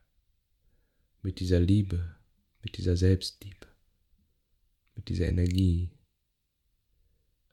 mit 1.23 1.41
dieser 1.41 1.59
Liebe, 1.59 2.15
mit 2.61 2.77
dieser 2.77 2.95
Selbstliebe, 2.95 3.67
mit 4.95 5.09
dieser 5.09 5.27
Energie. 5.27 5.91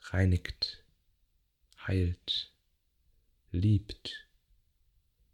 Reinigt, 0.02 0.84
heilt, 1.86 2.49
liebt. 3.50 4.28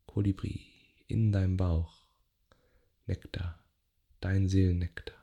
Kolibri 0.07 0.67
in 1.09 1.31
deinem 1.31 1.57
Bauch, 1.57 2.07
Nektar, 3.07 3.63
dein 4.21 4.49
Seelennektar. 4.49 5.15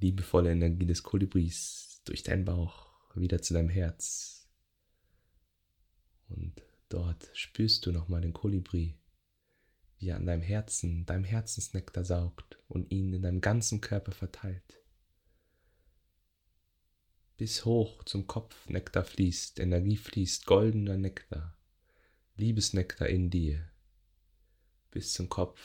Liebevolle 0.00 0.52
Energie 0.52 0.84
des 0.84 1.02
Kolibris 1.02 2.02
durch 2.04 2.22
deinen 2.22 2.44
Bauch 2.44 2.92
wieder 3.16 3.40
zu 3.40 3.54
deinem 3.54 3.70
Herz 3.70 4.50
Und 6.28 6.62
dort 6.90 7.30
spürst 7.32 7.86
du 7.86 7.92
nochmal 7.92 8.20
den 8.20 8.34
Kolibri, 8.34 8.98
wie 9.96 10.08
er 10.08 10.16
an 10.16 10.26
deinem 10.26 10.42
Herzen, 10.42 11.06
deinem 11.06 11.24
Herzensnektar 11.24 12.04
saugt 12.04 12.58
und 12.68 12.90
ihn 12.90 13.14
in 13.14 13.22
deinem 13.22 13.40
ganzen 13.40 13.80
Körper 13.80 14.12
verteilt. 14.12 14.83
Bis 17.36 17.64
hoch 17.64 18.04
zum 18.04 18.28
Kopf 18.28 18.68
Nektar 18.68 19.04
fließt, 19.04 19.58
Energie 19.58 19.96
fließt, 19.96 20.46
goldener 20.46 20.96
Nektar, 20.96 21.56
Liebesnektar 22.36 23.08
in 23.08 23.28
dir. 23.28 23.68
Bis 24.92 25.12
zum 25.14 25.28
Kopf 25.28 25.60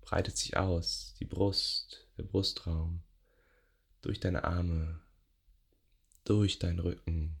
breitet 0.00 0.36
sich 0.36 0.56
aus, 0.56 1.14
die 1.20 1.24
Brust, 1.24 2.08
der 2.18 2.24
Brustraum, 2.24 3.02
durch 4.02 4.18
deine 4.18 4.42
Arme, 4.42 5.00
durch 6.24 6.58
deinen 6.58 6.80
Rücken, 6.80 7.36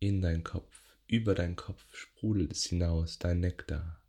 in 0.00 0.22
deinen 0.22 0.44
Kopf, 0.44 0.82
über 1.06 1.34
deinen 1.34 1.56
Kopf 1.56 1.84
sprudelt 1.94 2.52
es 2.52 2.64
hinaus, 2.64 3.18
dein 3.18 3.40
Nektar. 3.40 4.00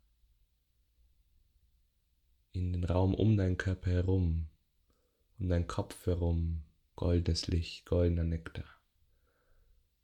In 2.52 2.72
den 2.72 2.84
Raum 2.84 3.14
um 3.14 3.36
deinen 3.36 3.58
Körper 3.58 3.90
herum, 3.90 4.48
um 5.38 5.48
deinen 5.48 5.66
Kopf 5.66 6.06
herum, 6.06 6.62
goldenes 6.96 7.46
Licht, 7.46 7.86
goldener 7.86 8.24
Nektar. 8.24 8.64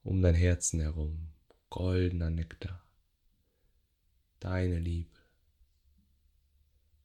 Um 0.03 0.22
dein 0.22 0.35
Herzen 0.35 0.81
herum, 0.81 1.33
goldener 1.68 2.31
Nektar. 2.31 2.83
Deine 4.40 4.79
Liebe. 4.79 5.18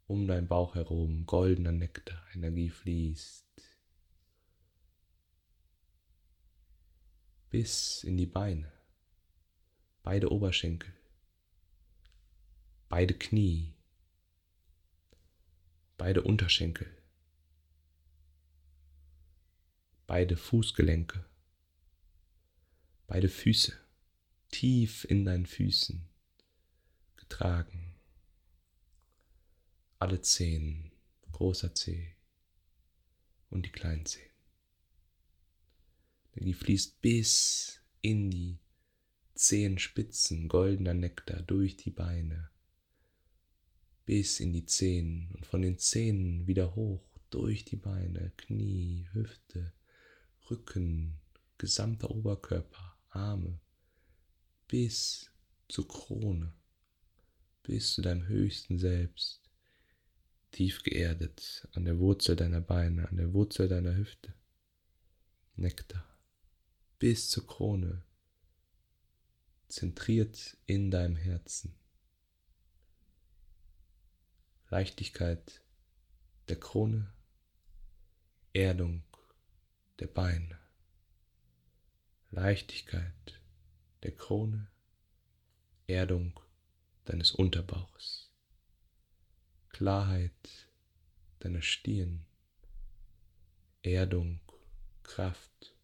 Um 0.06 0.28
dein 0.28 0.48
Bauch 0.48 0.76
herum, 0.76 1.26
goldener 1.26 1.72
Nektar, 1.72 2.22
Energie 2.34 2.70
fließt. 2.70 3.48
Bis 7.50 8.04
in 8.04 8.18
die 8.18 8.28
Beine, 8.28 8.72
beide 10.04 10.32
Oberschenkel, 10.32 10.94
beide 12.88 13.14
Knie, 13.14 13.74
beide 15.98 16.22
Unterschenkel 16.22 17.01
beide 20.12 20.36
Fußgelenke, 20.36 21.24
beide 23.08 23.30
Füße 23.30 23.72
tief 24.50 25.06
in 25.06 25.24
deinen 25.24 25.46
Füßen 25.46 26.06
getragen. 27.16 27.96
Alle 30.00 30.22
Zehen, 30.22 30.92
großer 31.32 31.74
Zeh 31.76 32.18
und 33.52 33.66
die 33.66 33.72
kleinen 33.72 34.06
Zehen. 34.06 34.34
Denn 36.36 36.44
die 36.44 36.56
fließt 36.56 37.00
bis 37.00 37.80
in 38.02 38.30
die 38.30 38.60
Zehenspitzen, 39.34 40.50
goldener 40.50 40.94
Nektar 40.94 41.42
durch 41.42 41.78
die 41.78 41.92
Beine, 41.92 42.50
bis 44.04 44.42
in 44.42 44.52
die 44.52 44.66
Zehen 44.66 45.32
und 45.36 45.46
von 45.46 45.62
den 45.62 45.78
Zähnen 45.78 46.48
wieder 46.48 46.76
hoch 46.76 47.18
durch 47.30 47.64
die 47.64 47.78
Beine, 47.78 48.34
Knie, 48.36 49.08
Hüfte, 49.14 49.72
Rücken, 50.52 51.18
gesamter 51.58 52.12
Oberkörper, 52.12 52.98
Arme, 53.08 53.58
bis 54.68 55.32
zur 55.70 55.88
Krone, 55.88 56.54
bis 57.64 57.94
zu 57.94 58.02
deinem 58.02 58.28
höchsten 58.28 58.78
Selbst, 58.78 59.42
tief 60.52 60.84
geerdet 60.84 61.70
an 61.72 61.86
der 61.86 62.00
Wurzel 62.00 62.36
deiner 62.36 62.60
Beine, 62.60 63.08
an 63.08 63.16
der 63.16 63.34
Wurzel 63.34 63.70
deiner 63.70 63.96
Hüfte. 63.96 64.34
Nektar, 65.56 66.06
bis 67.00 67.30
zur 67.30 67.48
Krone, 67.48 68.04
zentriert 69.70 70.58
in 70.66 70.92
deinem 70.92 71.16
Herzen. 71.16 71.74
Leichtigkeit 74.70 75.62
der 76.50 76.60
Krone, 76.60 77.14
Erdung 78.52 79.04
der 80.02 80.08
Beine, 80.08 80.60
Leichtigkeit 82.32 83.40
der 84.02 84.12
Krone, 84.12 84.68
Erdung 85.86 86.40
deines 87.06 87.32
Unterbauches, 87.32 88.32
Klarheit 89.70 90.68
deiner 91.40 91.62
Stirn, 91.62 92.26
Erdung, 93.84 94.40
Kraft 95.04 95.76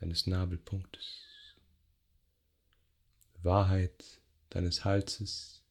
deines 0.00 0.26
Nabelpunktes, 0.26 1.56
Wahrheit 3.42 4.22
deines 4.48 4.86
Halses, 4.86 5.62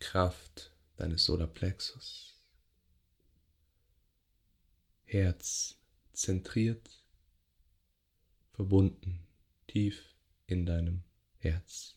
Kraft 0.00 0.72
deines 0.96 1.26
Solarplexus. 1.26 2.35
Herz 5.08 5.78
zentriert, 6.12 7.04
verbunden, 8.50 9.24
tief 9.68 10.16
in 10.48 10.66
deinem 10.66 11.04
Herz. 11.38 11.96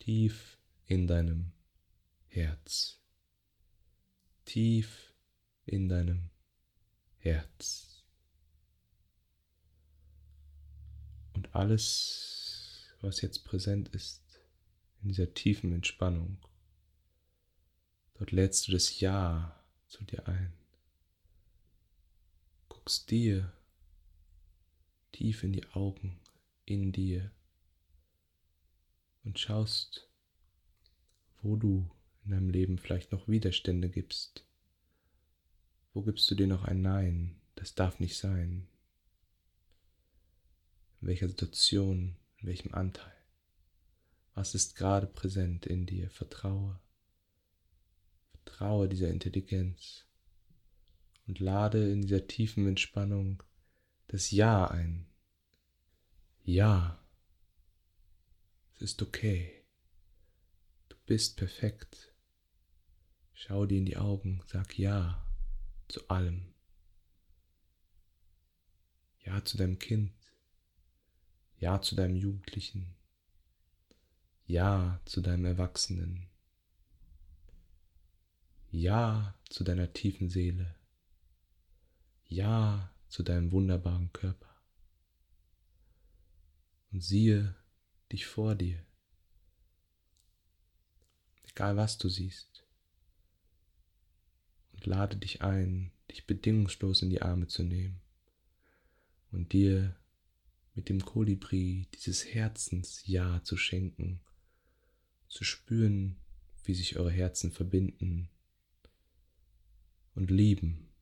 Tief 0.00 0.58
in 0.86 1.06
deinem 1.06 1.52
Herz. 2.26 3.00
Tief 4.44 5.14
in 5.64 5.88
deinem 5.88 6.30
Herz. 7.18 8.02
Und 11.34 11.54
alles, 11.54 12.88
was 13.00 13.20
jetzt 13.20 13.44
präsent 13.44 13.90
ist, 13.90 14.40
in 15.02 15.08
dieser 15.10 15.32
tiefen 15.34 15.72
Entspannung, 15.72 16.38
dort 18.14 18.32
lädst 18.32 18.66
du 18.66 18.72
das 18.72 18.98
Ja 18.98 19.64
zu 19.86 20.02
dir 20.02 20.26
ein 20.26 20.63
guckst 22.84 23.10
dir 23.10 23.50
tief 25.10 25.42
in 25.42 25.54
die 25.54 25.66
Augen, 25.68 26.20
in 26.66 26.92
dir 26.92 27.32
und 29.22 29.38
schaust, 29.38 30.10
wo 31.40 31.56
du 31.56 31.90
in 32.24 32.32
deinem 32.32 32.50
Leben 32.50 32.76
vielleicht 32.76 33.10
noch 33.10 33.26
Widerstände 33.26 33.88
gibst. 33.88 34.46
Wo 35.94 36.02
gibst 36.02 36.30
du 36.30 36.34
dir 36.34 36.46
noch 36.46 36.64
ein 36.64 36.82
Nein? 36.82 37.40
Das 37.54 37.74
darf 37.74 38.00
nicht 38.00 38.18
sein. 38.18 38.68
In 41.00 41.08
welcher 41.08 41.30
Situation, 41.30 42.18
in 42.36 42.48
welchem 42.48 42.74
Anteil? 42.74 43.16
Was 44.34 44.54
ist 44.54 44.76
gerade 44.76 45.06
präsent 45.06 45.64
in 45.64 45.86
dir? 45.86 46.10
Vertraue. 46.10 46.78
Vertraue 48.32 48.90
dieser 48.90 49.08
Intelligenz 49.08 50.04
und 51.26 51.40
lade 51.40 51.90
in 51.90 52.02
dieser 52.02 52.26
tiefen 52.26 52.66
Entspannung 52.66 53.42
das 54.08 54.30
Ja 54.30 54.66
ein. 54.66 55.06
Ja, 56.42 57.02
es 58.74 58.82
ist 58.82 59.02
okay. 59.02 59.64
Du 60.88 60.96
bist 61.06 61.36
perfekt. 61.36 62.12
Schau 63.32 63.66
dir 63.66 63.78
in 63.78 63.86
die 63.86 63.96
Augen, 63.96 64.42
sag 64.46 64.78
Ja 64.78 65.26
zu 65.88 66.08
allem. 66.08 66.54
Ja 69.20 69.44
zu 69.44 69.56
deinem 69.56 69.78
Kind. 69.78 70.12
Ja 71.56 71.80
zu 71.80 71.94
deinem 71.94 72.16
Jugendlichen. 72.16 72.94
Ja 74.46 75.00
zu 75.06 75.22
deinem 75.22 75.46
Erwachsenen. 75.46 76.28
Ja 78.70 79.34
zu 79.48 79.64
deiner 79.64 79.92
tiefen 79.92 80.28
Seele. 80.28 80.74
Ja 82.34 82.92
zu 83.08 83.22
deinem 83.22 83.52
wunderbaren 83.52 84.12
Körper. 84.12 84.52
Und 86.90 87.00
siehe 87.00 87.54
dich 88.10 88.26
vor 88.26 88.56
dir, 88.56 88.84
egal 91.44 91.76
was 91.76 91.96
du 91.96 92.08
siehst, 92.08 92.66
und 94.72 94.86
lade 94.86 95.16
dich 95.16 95.42
ein, 95.42 95.92
dich 96.10 96.26
bedingungslos 96.26 97.02
in 97.02 97.10
die 97.10 97.22
Arme 97.22 97.46
zu 97.46 97.62
nehmen. 97.62 98.00
Und 99.30 99.52
dir 99.52 99.96
mit 100.74 100.88
dem 100.88 101.04
Kolibri 101.04 101.88
dieses 101.94 102.24
Herzens 102.26 103.06
Ja 103.06 103.42
zu 103.44 103.56
schenken, 103.56 104.20
zu 105.28 105.44
spüren, 105.44 106.20
wie 106.64 106.74
sich 106.74 106.96
eure 106.96 107.12
Herzen 107.12 107.52
verbinden. 107.52 108.28
Und 110.14 110.30
lieben 110.30 110.93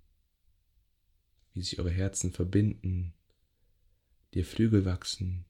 wie 1.55 1.62
sich 1.62 1.79
eure 1.79 1.91
Herzen 1.91 2.33
verbinden, 2.33 3.15
dir 4.35 4.45
Flügel 4.45 4.85
wachsen 4.85 5.45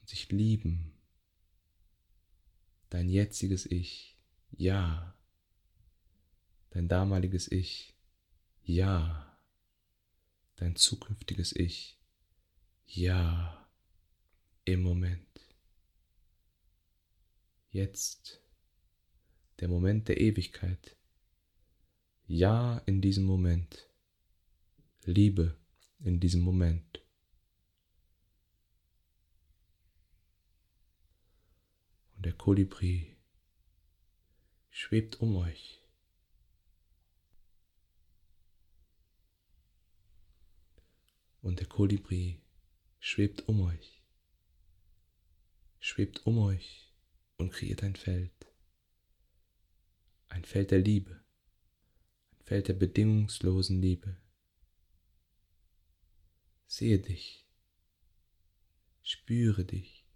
und 0.00 0.08
sich 0.08 0.30
lieben. 0.30 0.92
Dein 2.90 3.08
jetziges 3.08 3.66
Ich, 3.66 4.18
ja. 4.50 5.14
Dein 6.70 6.88
damaliges 6.88 7.50
Ich, 7.50 7.96
ja. 8.62 9.38
Dein 10.56 10.76
zukünftiges 10.76 11.54
Ich, 11.56 11.98
Ja, 12.86 13.68
im 14.64 14.82
Moment. 14.82 15.40
Jetzt, 17.70 18.42
der 19.60 19.68
Moment 19.68 20.08
der 20.08 20.20
Ewigkeit. 20.20 20.96
Ja, 22.26 22.78
in 22.86 23.00
diesem 23.00 23.24
Moment. 23.24 23.89
Liebe 25.04 25.56
in 25.98 26.20
diesem 26.20 26.42
Moment. 26.42 27.02
Und 32.16 32.26
der 32.26 32.34
Kolibri 32.34 33.16
schwebt 34.68 35.20
um 35.20 35.36
euch. 35.36 35.80
Und 41.42 41.58
der 41.58 41.66
Kolibri 41.66 42.42
schwebt 42.98 43.48
um 43.48 43.62
euch, 43.62 44.02
schwebt 45.78 46.26
um 46.26 46.38
euch 46.38 46.92
und 47.38 47.50
kreiert 47.50 47.82
ein 47.82 47.96
Feld. 47.96 48.46
Ein 50.28 50.44
Feld 50.44 50.70
der 50.70 50.80
Liebe, 50.80 51.24
ein 52.32 52.44
Feld 52.44 52.68
der 52.68 52.74
bedingungslosen 52.74 53.80
Liebe. 53.80 54.19
Sehe 56.72 57.00
dich, 57.00 57.44
spüre 59.02 59.64
dich, 59.64 60.06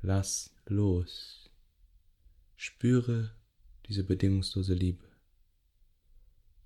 lass 0.00 0.54
los, 0.66 1.50
spüre 2.54 3.36
diese 3.86 4.04
bedingungslose 4.04 4.74
Liebe 4.74 5.10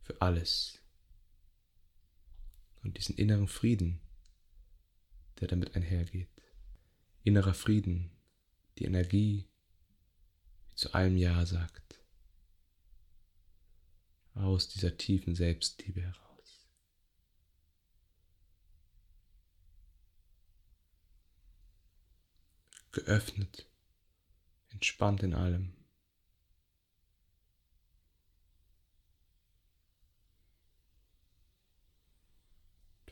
für 0.03 0.21
alles 0.21 0.81
und 2.83 2.99
diesen 2.99 3.17
inneren 3.17 3.49
Frieden, 3.49 4.03
der 5.41 5.49
damit 5.49 5.75
einhergeht. 5.75 6.29
Innerer 7.23 7.55
Frieden, 7.55 8.11
die 8.77 8.85
Energie, 8.85 9.49
die 10.73 10.77
zu 10.77 10.93
allem 10.93 11.17
Ja 11.17 11.47
sagt, 11.47 12.05
aus 14.35 14.69
dieser 14.69 14.95
tiefen 14.99 15.35
Selbstliebe 15.35 16.03
heraus. 16.03 16.24
Geöffnet, 22.95 23.67
entspannt 24.71 25.25
in 25.25 25.35
allem. 25.35 25.73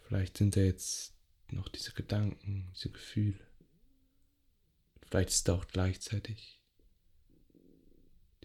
Vielleicht 0.05 0.39
sind 0.39 0.55
da 0.57 0.61
jetzt 0.61 1.15
noch 1.51 1.69
diese 1.69 1.93
Gedanken, 1.93 2.71
diese 2.75 2.91
Gefühle. 2.91 3.45
Vielleicht 5.03 5.31
ist 5.31 5.49
da 5.49 5.55
auch 5.55 5.67
gleichzeitig 5.67 6.63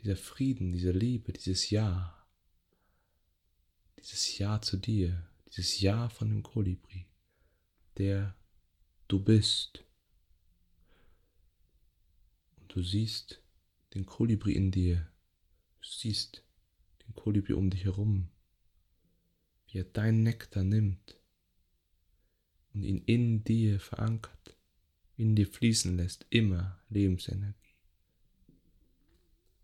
dieser 0.01 0.17
Frieden, 0.17 0.71
diese 0.71 0.91
Liebe, 0.91 1.33
dieses 1.33 1.69
Ja. 1.69 2.27
Dieses 3.99 4.37
Ja 4.39 4.61
zu 4.61 4.77
dir, 4.77 5.29
dieses 5.47 5.79
Ja 5.81 6.09
von 6.09 6.29
dem 6.29 6.41
Kolibri, 6.41 7.05
der 7.97 8.35
du 9.07 9.23
bist. 9.23 9.86
Und 12.67 12.75
du 12.75 12.83
siehst 12.83 13.41
den 13.93 14.05
Kolibri 14.05 14.51
in 14.51 14.71
dir, 14.71 15.09
du 15.79 15.87
siehst 15.87 16.43
den 17.07 17.15
Kolibri 17.15 17.53
um 17.53 17.69
dich 17.69 17.85
herum, 17.85 18.27
wie 19.67 19.77
er 19.77 19.85
deinen 19.85 20.23
Nektar 20.23 20.65
nimmt 20.65 21.17
und 22.73 22.83
ihn 22.83 23.01
in 23.05 23.45
dir 23.45 23.79
verankert, 23.79 24.57
in 25.15 25.33
dir 25.33 25.47
fließen 25.47 25.95
lässt, 25.95 26.25
immer 26.29 26.83
Lebensenergie. 26.89 27.77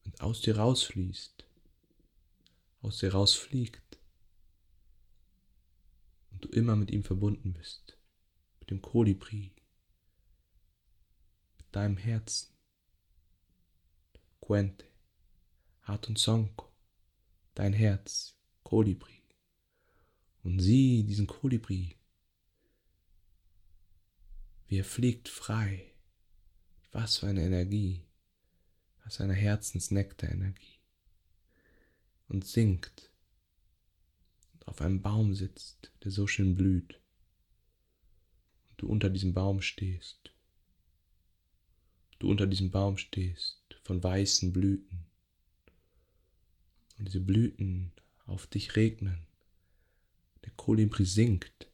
Und 0.06 0.22
aus 0.22 0.40
dir 0.40 0.56
rausfließt, 0.56 1.46
aus 2.84 3.00
dir 3.00 3.12
rausfliegt 3.12 4.00
und 6.32 6.46
du 6.46 6.48
immer 6.48 6.78
mit 6.78 6.90
ihm 6.90 7.04
verbunden 7.04 7.52
bist, 7.52 7.98
mit 8.62 8.72
dem 8.72 8.82
Kolibri, 8.82 9.52
mit 11.58 11.76
deinem 11.76 11.98
Herzen. 11.98 12.53
Und 14.48 16.18
Sonko, 16.18 16.68
dein 17.56 17.74
Herz, 17.74 18.36
Kolibri. 18.64 19.24
Und 20.44 20.60
sieh 20.60 21.04
diesen 21.04 21.28
Kolibri 21.28 21.98
wie 24.74 24.80
er 24.80 24.86
fliegt 24.86 25.30
frei. 25.30 25.94
Was 26.92 27.18
für 27.18 27.28
eine 27.28 27.44
Energie. 27.44 28.08
Was 29.04 29.18
für 29.18 29.24
eine 29.24 29.36
Herzensnektar-Energie. 29.36 30.80
Und 32.28 32.44
singt. 32.48 33.12
Und 34.54 34.68
auf 34.68 34.82
einem 34.82 35.04
Baum 35.04 35.36
sitzt, 35.36 35.92
der 36.04 36.10
so 36.10 36.26
schön 36.26 36.56
blüht. 36.56 37.00
Und 38.70 38.82
du 38.82 38.88
unter 38.88 39.12
diesem 39.12 39.36
Baum 39.36 39.62
stehst. 39.62 40.34
Du 42.18 42.32
unter 42.32 42.48
diesem 42.48 42.72
Baum 42.72 42.98
stehst, 42.98 43.63
von 43.84 44.04
weißen 44.04 44.54
Blüten. 44.54 45.06
Und 46.98 47.08
diese 47.08 47.20
Blüten 47.20 47.92
auf 48.26 48.48
dich 48.48 48.76
regnen. 48.76 49.28
Der 50.44 50.52
Kolibri 50.52 51.06
singt. 51.06 51.70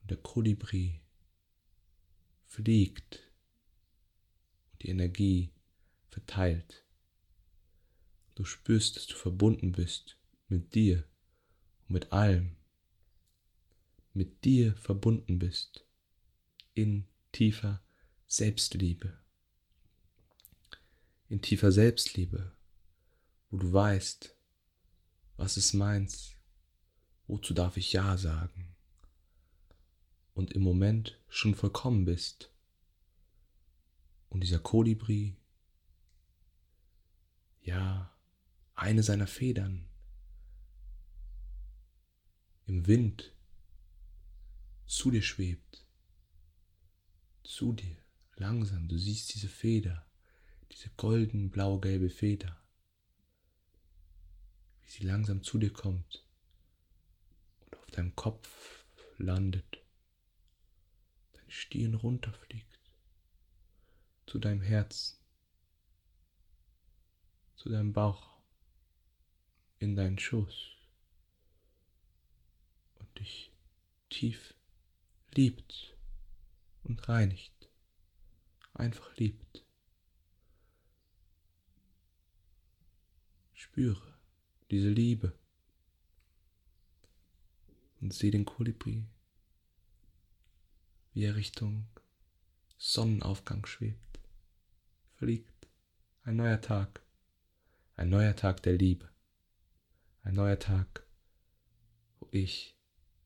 Und 0.00 0.10
der 0.10 0.18
Kolibri 0.18 1.00
fliegt 2.46 3.30
und 4.72 4.82
die 4.82 4.88
Energie 4.88 5.52
verteilt. 6.08 6.84
Du 8.34 8.44
spürst, 8.44 8.96
dass 8.96 9.06
du 9.06 9.14
verbunden 9.14 9.72
bist 9.72 10.16
mit 10.48 10.74
dir 10.74 11.04
und 11.82 11.94
mit 11.94 12.12
allem. 12.12 12.56
Mit 14.12 14.44
dir 14.44 14.74
verbunden 14.76 15.38
bist 15.38 15.84
in 16.74 17.08
tiefer 17.32 17.82
Selbstliebe. 18.26 19.18
In 21.28 21.42
tiefer 21.42 21.72
Selbstliebe, 21.72 22.56
wo 23.50 23.58
du 23.58 23.72
weißt, 23.72 24.34
was 25.36 25.56
ist 25.58 25.74
meins, 25.74 26.36
wozu 27.26 27.52
darf 27.52 27.76
ich 27.76 27.92
Ja 27.92 28.16
sagen 28.16 28.74
und 30.32 30.52
im 30.52 30.62
Moment 30.62 31.20
schon 31.28 31.54
vollkommen 31.54 32.06
bist. 32.06 32.50
Und 34.30 34.40
dieser 34.40 34.58
Kolibri, 34.58 35.36
ja, 37.60 38.16
eine 38.74 39.02
seiner 39.02 39.26
Federn 39.26 39.86
im 42.66 42.86
Wind 42.86 43.34
zu 44.86 45.10
dir 45.10 45.22
schwebt, 45.22 45.86
zu 47.42 47.72
dir, 47.72 47.96
langsam, 48.36 48.88
du 48.88 48.96
siehst 48.96 49.34
diese 49.34 49.48
Feder, 49.48 50.07
diese 50.72 50.90
golden 50.96 51.50
blau-gelbe 51.50 52.10
Feder, 52.10 52.60
wie 54.82 54.88
sie 54.90 55.04
langsam 55.04 55.42
zu 55.42 55.58
dir 55.58 55.72
kommt 55.72 56.26
und 57.60 57.76
auf 57.76 57.86
deinem 57.86 58.14
Kopf 58.14 58.84
landet. 59.18 59.82
Stirn 61.50 61.94
runterfliegt, 61.94 62.78
zu 64.26 64.38
deinem 64.38 64.60
Herzen, 64.60 65.18
zu 67.56 67.70
deinem 67.70 67.94
Bauch, 67.94 68.38
in 69.78 69.96
deinen 69.96 70.18
Schoß 70.18 70.76
und 72.96 73.18
dich 73.18 73.50
tief 74.10 74.54
liebt 75.34 75.96
und 76.84 77.08
reinigt, 77.08 77.70
einfach 78.74 79.16
liebt. 79.16 79.64
Spüre 83.78 84.18
diese 84.72 84.88
Liebe 84.88 85.38
und 88.00 88.12
sieh 88.12 88.32
den 88.32 88.44
Kolibri 88.44 89.06
wie 91.12 91.22
er 91.22 91.36
Richtung 91.36 91.86
Sonnenaufgang 92.76 93.64
schwebt, 93.66 94.18
fliegt. 95.14 95.68
Ein 96.24 96.34
neuer 96.34 96.60
Tag, 96.60 97.06
ein 97.94 98.08
neuer 98.08 98.34
Tag 98.34 98.64
der 98.64 98.72
Liebe, 98.72 99.08
ein 100.24 100.34
neuer 100.34 100.58
Tag, 100.58 101.06
wo 102.18 102.28
ich 102.32 102.76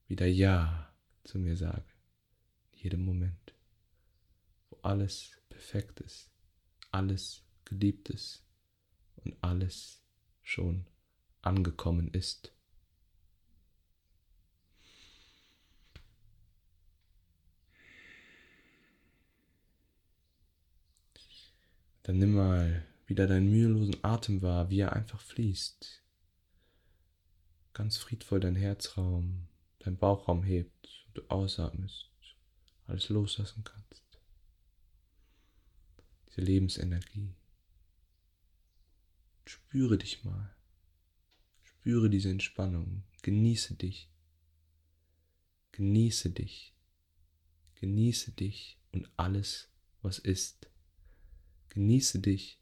wieder 0.06 0.26
Ja 0.26 0.94
zu 1.24 1.38
mir 1.38 1.56
sage, 1.56 1.90
in 2.72 2.78
jedem 2.80 3.06
Moment, 3.06 3.54
wo 4.68 4.76
alles 4.82 5.30
perfekt 5.48 6.00
ist, 6.00 6.30
alles 6.90 7.42
geliebt 7.64 8.10
ist 8.10 8.44
und 9.16 9.34
alles 9.42 10.01
schon 10.42 10.86
angekommen 11.40 12.08
ist. 12.08 12.52
Dann 22.02 22.18
nimm 22.18 22.34
mal 22.34 22.84
wieder 23.06 23.26
deinen 23.26 23.50
mühelosen 23.50 24.02
Atem 24.02 24.42
wahr, 24.42 24.70
wie 24.70 24.80
er 24.80 24.92
einfach 24.92 25.20
fließt. 25.20 26.02
Ganz 27.74 27.96
friedvoll 27.96 28.40
dein 28.40 28.56
Herzraum, 28.56 29.48
dein 29.78 29.96
Bauchraum 29.96 30.42
hebt 30.42 31.06
und 31.06 31.18
du 31.18 31.22
ausatmest, 31.28 32.10
alles 32.86 33.08
loslassen 33.08 33.64
kannst. 33.64 34.02
Diese 36.28 36.40
Lebensenergie. 36.40 37.34
Spüre 39.44 39.98
dich 39.98 40.24
mal. 40.24 40.54
Spüre 41.62 42.08
diese 42.08 42.30
Entspannung. 42.30 43.02
Genieße 43.22 43.74
dich. 43.74 44.10
Genieße 45.72 46.30
dich. 46.30 46.74
Genieße 47.74 48.32
dich 48.32 48.78
und 48.92 49.10
alles, 49.16 49.68
was 50.02 50.18
ist. 50.18 50.70
Genieße 51.70 52.20
dich 52.20 52.60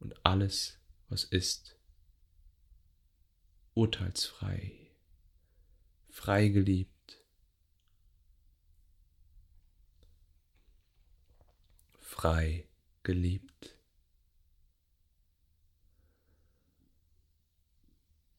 und 0.00 0.14
alles, 0.24 0.78
was 1.08 1.24
ist. 1.24 1.78
Urteilsfrei, 3.74 4.72
frei 6.08 6.48
geliebt, 6.48 7.24
frei 11.98 12.68
geliebt. 13.02 13.73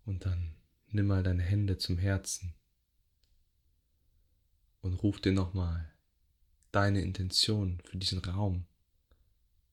Und 0.05 0.25
dann 0.25 0.55
nimm 0.87 1.07
mal 1.07 1.23
deine 1.23 1.43
Hände 1.43 1.77
zum 1.77 1.97
Herzen 1.97 2.53
und 4.81 4.93
ruf 4.93 5.19
dir 5.19 5.33
nochmal 5.33 5.91
deine 6.71 7.01
Intention 7.01 7.81
für 7.85 7.97
diesen 7.97 8.19
Raum 8.19 8.67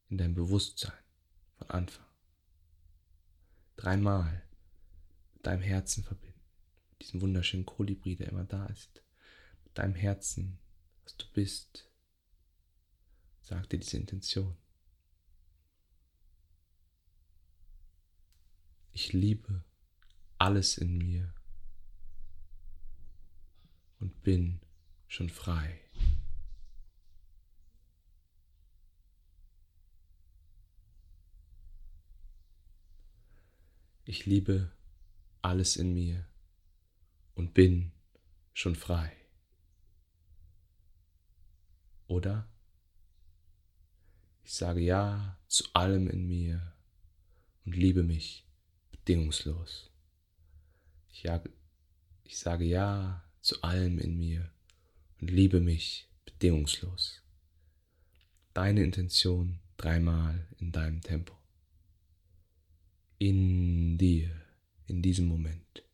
in 0.09 0.19
dein 0.19 0.35
Bewusstsein 0.35 0.93
von 1.59 1.69
Anfang. 1.71 2.07
Dreimal 3.77 4.43
mit 5.35 5.47
deinem 5.47 5.63
Herzen 5.63 6.03
verbinden, 6.03 6.41
mit 6.91 7.03
diesem 7.03 7.21
wunderschönen 7.21 7.67
Kolibri, 7.67 8.17
der 8.17 8.29
immer 8.29 8.45
da 8.45 8.67
ist, 8.67 9.03
mit 9.65 9.77
deinem 9.77 9.95
Herzen, 9.95 10.59
was 11.03 11.17
du 11.17 11.27
bist. 11.35 11.91
Sag 13.43 13.69
dir 13.69 13.79
diese 13.79 13.97
Intention. 13.99 14.57
Ich 18.93 19.13
liebe 19.13 19.65
alles 20.43 20.77
in 20.77 20.99
mir 20.99 21.33
und 24.01 24.25
bin 24.25 24.61
schon 25.07 25.29
frei. 25.29 25.81
Ich 34.05 34.27
liebe 34.27 34.73
alles 35.43 35.77
in 35.77 35.95
mir 35.95 36.27
und 37.37 37.55
bin 37.55 37.93
schon 38.53 38.75
frei. 38.75 39.17
Oder 42.09 42.49
ich 44.43 44.55
sage 44.55 44.81
Ja 44.81 45.39
zu 45.47 45.73
allem 45.73 46.09
in 46.09 46.27
mir 46.27 46.75
und 47.65 47.77
liebe 47.77 48.03
mich 48.03 48.45
bedingungslos. 48.91 49.92
Ich, 51.13 51.23
jage, 51.23 51.51
ich 52.25 52.39
sage 52.39 52.65
Ja 52.65 53.23
zu 53.41 53.63
allem 53.63 53.99
in 53.99 54.19
mir 54.19 54.51
und 55.21 55.31
liebe 55.31 55.61
mich 55.61 56.09
bedingungslos. 56.25 57.23
Deine 58.55 58.83
Intention 58.83 59.61
dreimal 59.77 60.47
in 60.59 60.73
deinem 60.73 61.01
Tempo 61.01 61.35
in 63.23 63.99
dir, 63.99 64.31
in 64.89 65.01
diesem 65.01 65.29
Moment. 65.29 65.85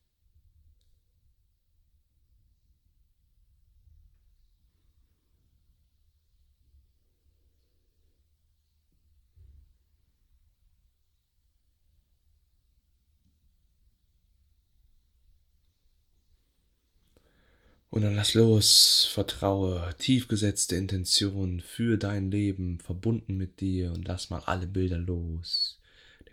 Und 17.99 18.05
dann 18.05 18.15
lass 18.15 18.35
los, 18.35 19.11
vertraue, 19.13 19.93
tiefgesetzte 19.99 20.77
Intention 20.77 21.61
für 21.61 21.97
dein 21.97 22.31
Leben, 22.31 22.79
verbunden 22.79 23.37
mit 23.37 23.59
dir 23.61 23.91
und 23.91 24.07
lass 24.07 24.31
mal 24.31 24.39
alle 24.47 24.69
Bilder 24.69 24.99
los. 24.99 25.81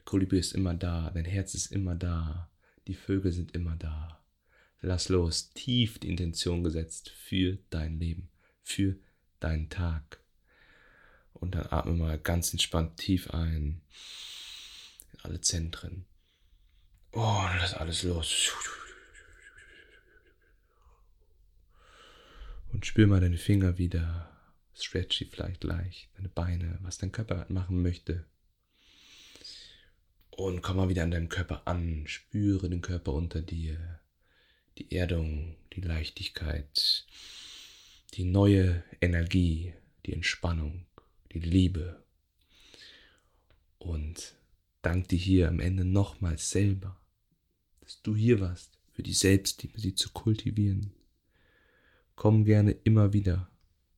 Kolibri 0.04 0.38
ist 0.38 0.54
immer 0.54 0.76
da, 0.76 1.10
dein 1.10 1.26
Herz 1.26 1.56
ist 1.56 1.72
immer 1.72 1.96
da, 1.96 2.52
die 2.86 2.94
Vögel 2.94 3.32
sind 3.32 3.56
immer 3.56 3.76
da. 3.78 4.24
Lass 4.82 5.10
los, 5.10 5.54
tief 5.56 5.98
die 5.98 6.10
Intention 6.10 6.64
gesetzt 6.64 7.10
für 7.10 7.58
dein 7.72 8.00
Leben, 8.00 8.30
für 8.62 8.96
deinen 9.40 9.72
Tag. 9.72 10.20
Und 11.34 11.56
dann 11.56 11.66
atme 11.72 11.94
mal 11.94 12.20
ganz 12.20 12.52
entspannt 12.52 12.98
tief 12.98 13.32
ein 13.32 13.82
in 15.14 15.20
alle 15.24 15.42
Zentren. 15.42 16.06
Oh, 17.12 17.22
und 17.22 17.58
lass 17.58 17.74
alles 17.74 18.04
los. 18.04 18.52
Spür 22.86 23.08
mal 23.08 23.20
deine 23.20 23.40
Finger 23.40 23.80
wieder. 23.80 24.30
Stretchy 24.76 25.26
vielleicht 25.26 25.64
leicht, 25.64 26.08
deine 26.18 26.30
Beine, 26.30 26.78
was 26.84 27.00
dein 27.00 27.12
Körper 27.12 27.48
machen 27.50 27.82
möchte. 27.82 28.28
Und 30.30 30.62
komm 30.62 30.78
mal 30.78 30.88
wieder 30.88 31.02
an 31.02 31.10
deinem 31.10 31.28
Körper 31.28 31.68
an, 31.68 32.04
spüre 32.06 32.70
den 32.70 32.82
Körper 32.82 33.14
unter 33.14 33.42
dir, 33.42 34.00
die 34.78 34.96
Erdung, 34.96 35.56
die 35.74 35.82
Leichtigkeit, 35.82 37.08
die 38.14 38.24
neue 38.24 38.84
Energie, 39.02 39.74
die 40.06 40.14
Entspannung, 40.14 40.86
die 41.32 41.40
Liebe. 41.40 42.06
Und 43.80 44.36
dank 44.84 45.08
dir 45.08 45.18
hier 45.18 45.48
am 45.48 45.60
Ende 45.60 45.86
nochmals 45.86 46.52
selber, 46.52 47.02
dass 47.82 48.04
du 48.04 48.16
hier 48.16 48.40
warst, 48.42 48.78
für 48.92 49.02
die 49.02 49.14
Selbstliebe, 49.14 49.80
sie 49.80 49.96
zu 49.96 50.12
kultivieren. 50.12 50.94
Komm 52.16 52.46
gerne 52.46 52.72
immer 52.72 53.14
wieder 53.14 53.50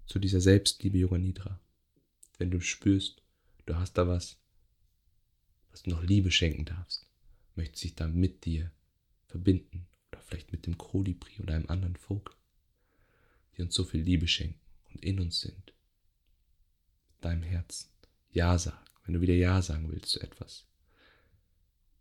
zu 0.06 0.20
dieser 0.20 0.42
Selbstliebe 0.42 0.98
Yoga 0.98 1.18
Nidra. 1.18 1.60
Wenn 2.38 2.50
du 2.50 2.60
spürst, 2.60 3.22
du 3.66 3.76
hast 3.76 3.94
da 3.94 4.08
was, 4.08 4.40
dass 5.72 5.84
du 5.84 5.92
noch 5.92 6.04
Liebe 6.04 6.32
schenken 6.32 6.66
darfst, 6.66 7.08
möchte 7.56 7.78
sich 7.78 7.96
dann 7.96 8.16
mit 8.16 8.46
dir 8.46 8.72
verbinden 9.28 9.88
oder 10.12 10.22
vielleicht 10.22 10.52
mit 10.52 10.66
dem 10.66 10.78
Kolibri 10.78 11.42
oder 11.42 11.56
einem 11.56 11.70
anderen 11.70 11.96
Vogel, 11.96 12.34
die 13.56 13.62
uns 13.62 13.76
so 13.76 13.84
viel 13.84 14.02
Liebe 14.02 14.28
schenken 14.28 14.60
und 14.94 15.04
in 15.04 15.20
uns 15.20 15.42
sind. 15.42 15.74
Deinem 17.22 17.44
Herzen. 17.44 17.90
Ja 18.32 18.58
sagen. 18.58 18.86
Wenn 19.06 19.14
du 19.14 19.22
wieder 19.22 19.34
Ja 19.34 19.62
sagen 19.62 19.90
willst 19.90 20.12
zu 20.12 20.20
etwas 20.22 20.68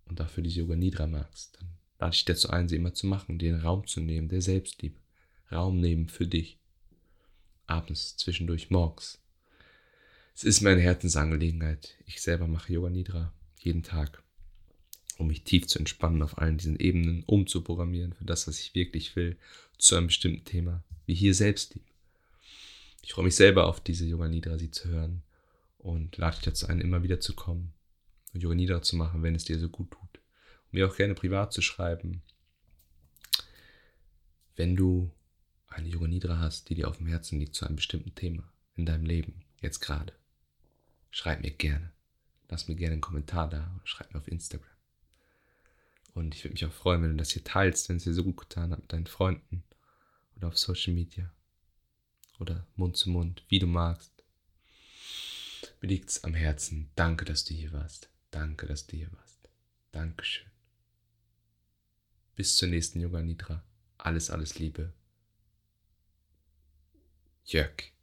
und 0.06 0.18
dafür 0.18 0.42
diese 0.42 0.60
Yoga 0.60 0.76
Nidra 0.76 1.06
magst, 1.06 1.56
dann 1.60 1.68
lade 1.98 2.14
ich 2.14 2.24
dazu 2.24 2.50
ein, 2.50 2.68
sie 2.68 2.76
immer 2.76 2.94
zu 2.94 3.06
machen, 3.06 3.38
den 3.38 3.60
Raum 3.60 3.86
zu 3.86 4.00
nehmen, 4.00 4.28
der 4.28 4.42
Selbstliebe. 4.42 4.98
Raum 5.50 5.80
nehmen 5.80 6.08
für 6.08 6.26
dich. 6.26 6.58
Abends, 7.66 8.16
zwischendurch, 8.16 8.70
morgens. 8.70 9.20
Es 10.34 10.44
ist 10.44 10.60
meine 10.60 10.80
Herzensangelegenheit. 10.80 11.94
Ich 12.04 12.20
selber 12.20 12.46
mache 12.46 12.72
Yoga 12.72 12.90
Nidra 12.90 13.32
jeden 13.58 13.82
Tag, 13.82 14.22
um 15.18 15.28
mich 15.28 15.44
tief 15.44 15.66
zu 15.66 15.78
entspannen 15.78 16.22
auf 16.22 16.38
allen 16.38 16.58
diesen 16.58 16.78
Ebenen, 16.78 17.22
umzuprogrammieren 17.24 18.12
für 18.12 18.24
das, 18.24 18.46
was 18.46 18.60
ich 18.60 18.74
wirklich 18.74 19.16
will, 19.16 19.36
zu 19.78 19.96
einem 19.96 20.08
bestimmten 20.08 20.44
Thema, 20.44 20.84
wie 21.06 21.14
hier 21.14 21.34
Selbstliebe. 21.34 21.86
Ich 23.02 23.12
freue 23.12 23.24
mich 23.24 23.36
selber 23.36 23.66
auf 23.66 23.80
diese 23.80 24.04
Yoga 24.04 24.28
Nidra, 24.28 24.58
sie 24.58 24.70
zu 24.70 24.88
hören 24.88 25.22
und 25.78 26.16
lade 26.16 26.36
dich 26.36 26.44
dazu 26.44 26.66
ein, 26.66 26.80
immer 26.80 27.02
wieder 27.02 27.20
zu 27.20 27.34
kommen 27.34 27.72
und 28.34 28.42
Yoga 28.42 28.54
Nidra 28.54 28.82
zu 28.82 28.96
machen, 28.96 29.22
wenn 29.22 29.34
es 29.34 29.44
dir 29.44 29.58
so 29.58 29.68
gut 29.68 29.90
tut. 29.90 30.20
Und 30.66 30.72
mir 30.72 30.88
auch 30.88 30.96
gerne 30.96 31.14
privat 31.14 31.52
zu 31.52 31.62
schreiben, 31.62 32.22
wenn 34.56 34.76
du 34.76 35.10
eine 35.76 35.88
Yoga 35.88 36.08
Nidra 36.08 36.38
hast, 36.38 36.68
die 36.68 36.74
dir 36.74 36.88
auf 36.88 36.96
dem 36.96 37.06
Herzen 37.06 37.38
liegt 37.38 37.54
zu 37.54 37.66
einem 37.66 37.76
bestimmten 37.76 38.14
Thema 38.14 38.50
in 38.74 38.86
deinem 38.86 39.04
Leben, 39.04 39.44
jetzt 39.60 39.80
gerade. 39.80 40.12
Schreib 41.10 41.42
mir 41.42 41.50
gerne. 41.50 41.92
Lass 42.48 42.68
mir 42.68 42.76
gerne 42.76 42.94
einen 42.94 43.02
Kommentar 43.02 43.48
da 43.48 43.72
oder 43.74 43.86
schreib 43.86 44.12
mir 44.12 44.20
auf 44.20 44.28
Instagram. 44.28 44.68
Und 46.14 46.34
ich 46.34 46.44
würde 46.44 46.54
mich 46.54 46.64
auch 46.64 46.72
freuen, 46.72 47.02
wenn 47.02 47.10
du 47.10 47.16
das 47.16 47.30
hier 47.30 47.44
teilst, 47.44 47.88
wenn 47.88 47.96
es 47.96 48.04
dir 48.04 48.14
so 48.14 48.24
gut 48.24 48.38
getan 48.38 48.70
hat 48.70 48.80
mit 48.80 48.92
deinen 48.92 49.06
Freunden 49.06 49.64
oder 50.36 50.48
auf 50.48 50.56
Social 50.58 50.94
Media 50.94 51.30
oder 52.38 52.66
Mund 52.76 52.96
zu 52.96 53.10
Mund, 53.10 53.44
wie 53.48 53.58
du 53.58 53.66
magst. 53.66 54.12
Mir 55.80 55.88
liegt 55.88 56.10
es 56.10 56.24
am 56.24 56.34
Herzen. 56.34 56.90
Danke, 56.96 57.24
dass 57.24 57.44
du 57.44 57.54
hier 57.54 57.72
warst. 57.72 58.08
Danke, 58.30 58.66
dass 58.66 58.86
du 58.86 58.96
hier 58.96 59.12
warst. 59.12 59.48
Dankeschön. 59.92 60.50
Bis 62.34 62.56
zur 62.56 62.68
nächsten 62.68 63.00
Yoga 63.00 63.22
Nidra. 63.22 63.62
Alles, 63.98 64.30
alles 64.30 64.58
Liebe. 64.58 64.92
Jök. 67.46 67.95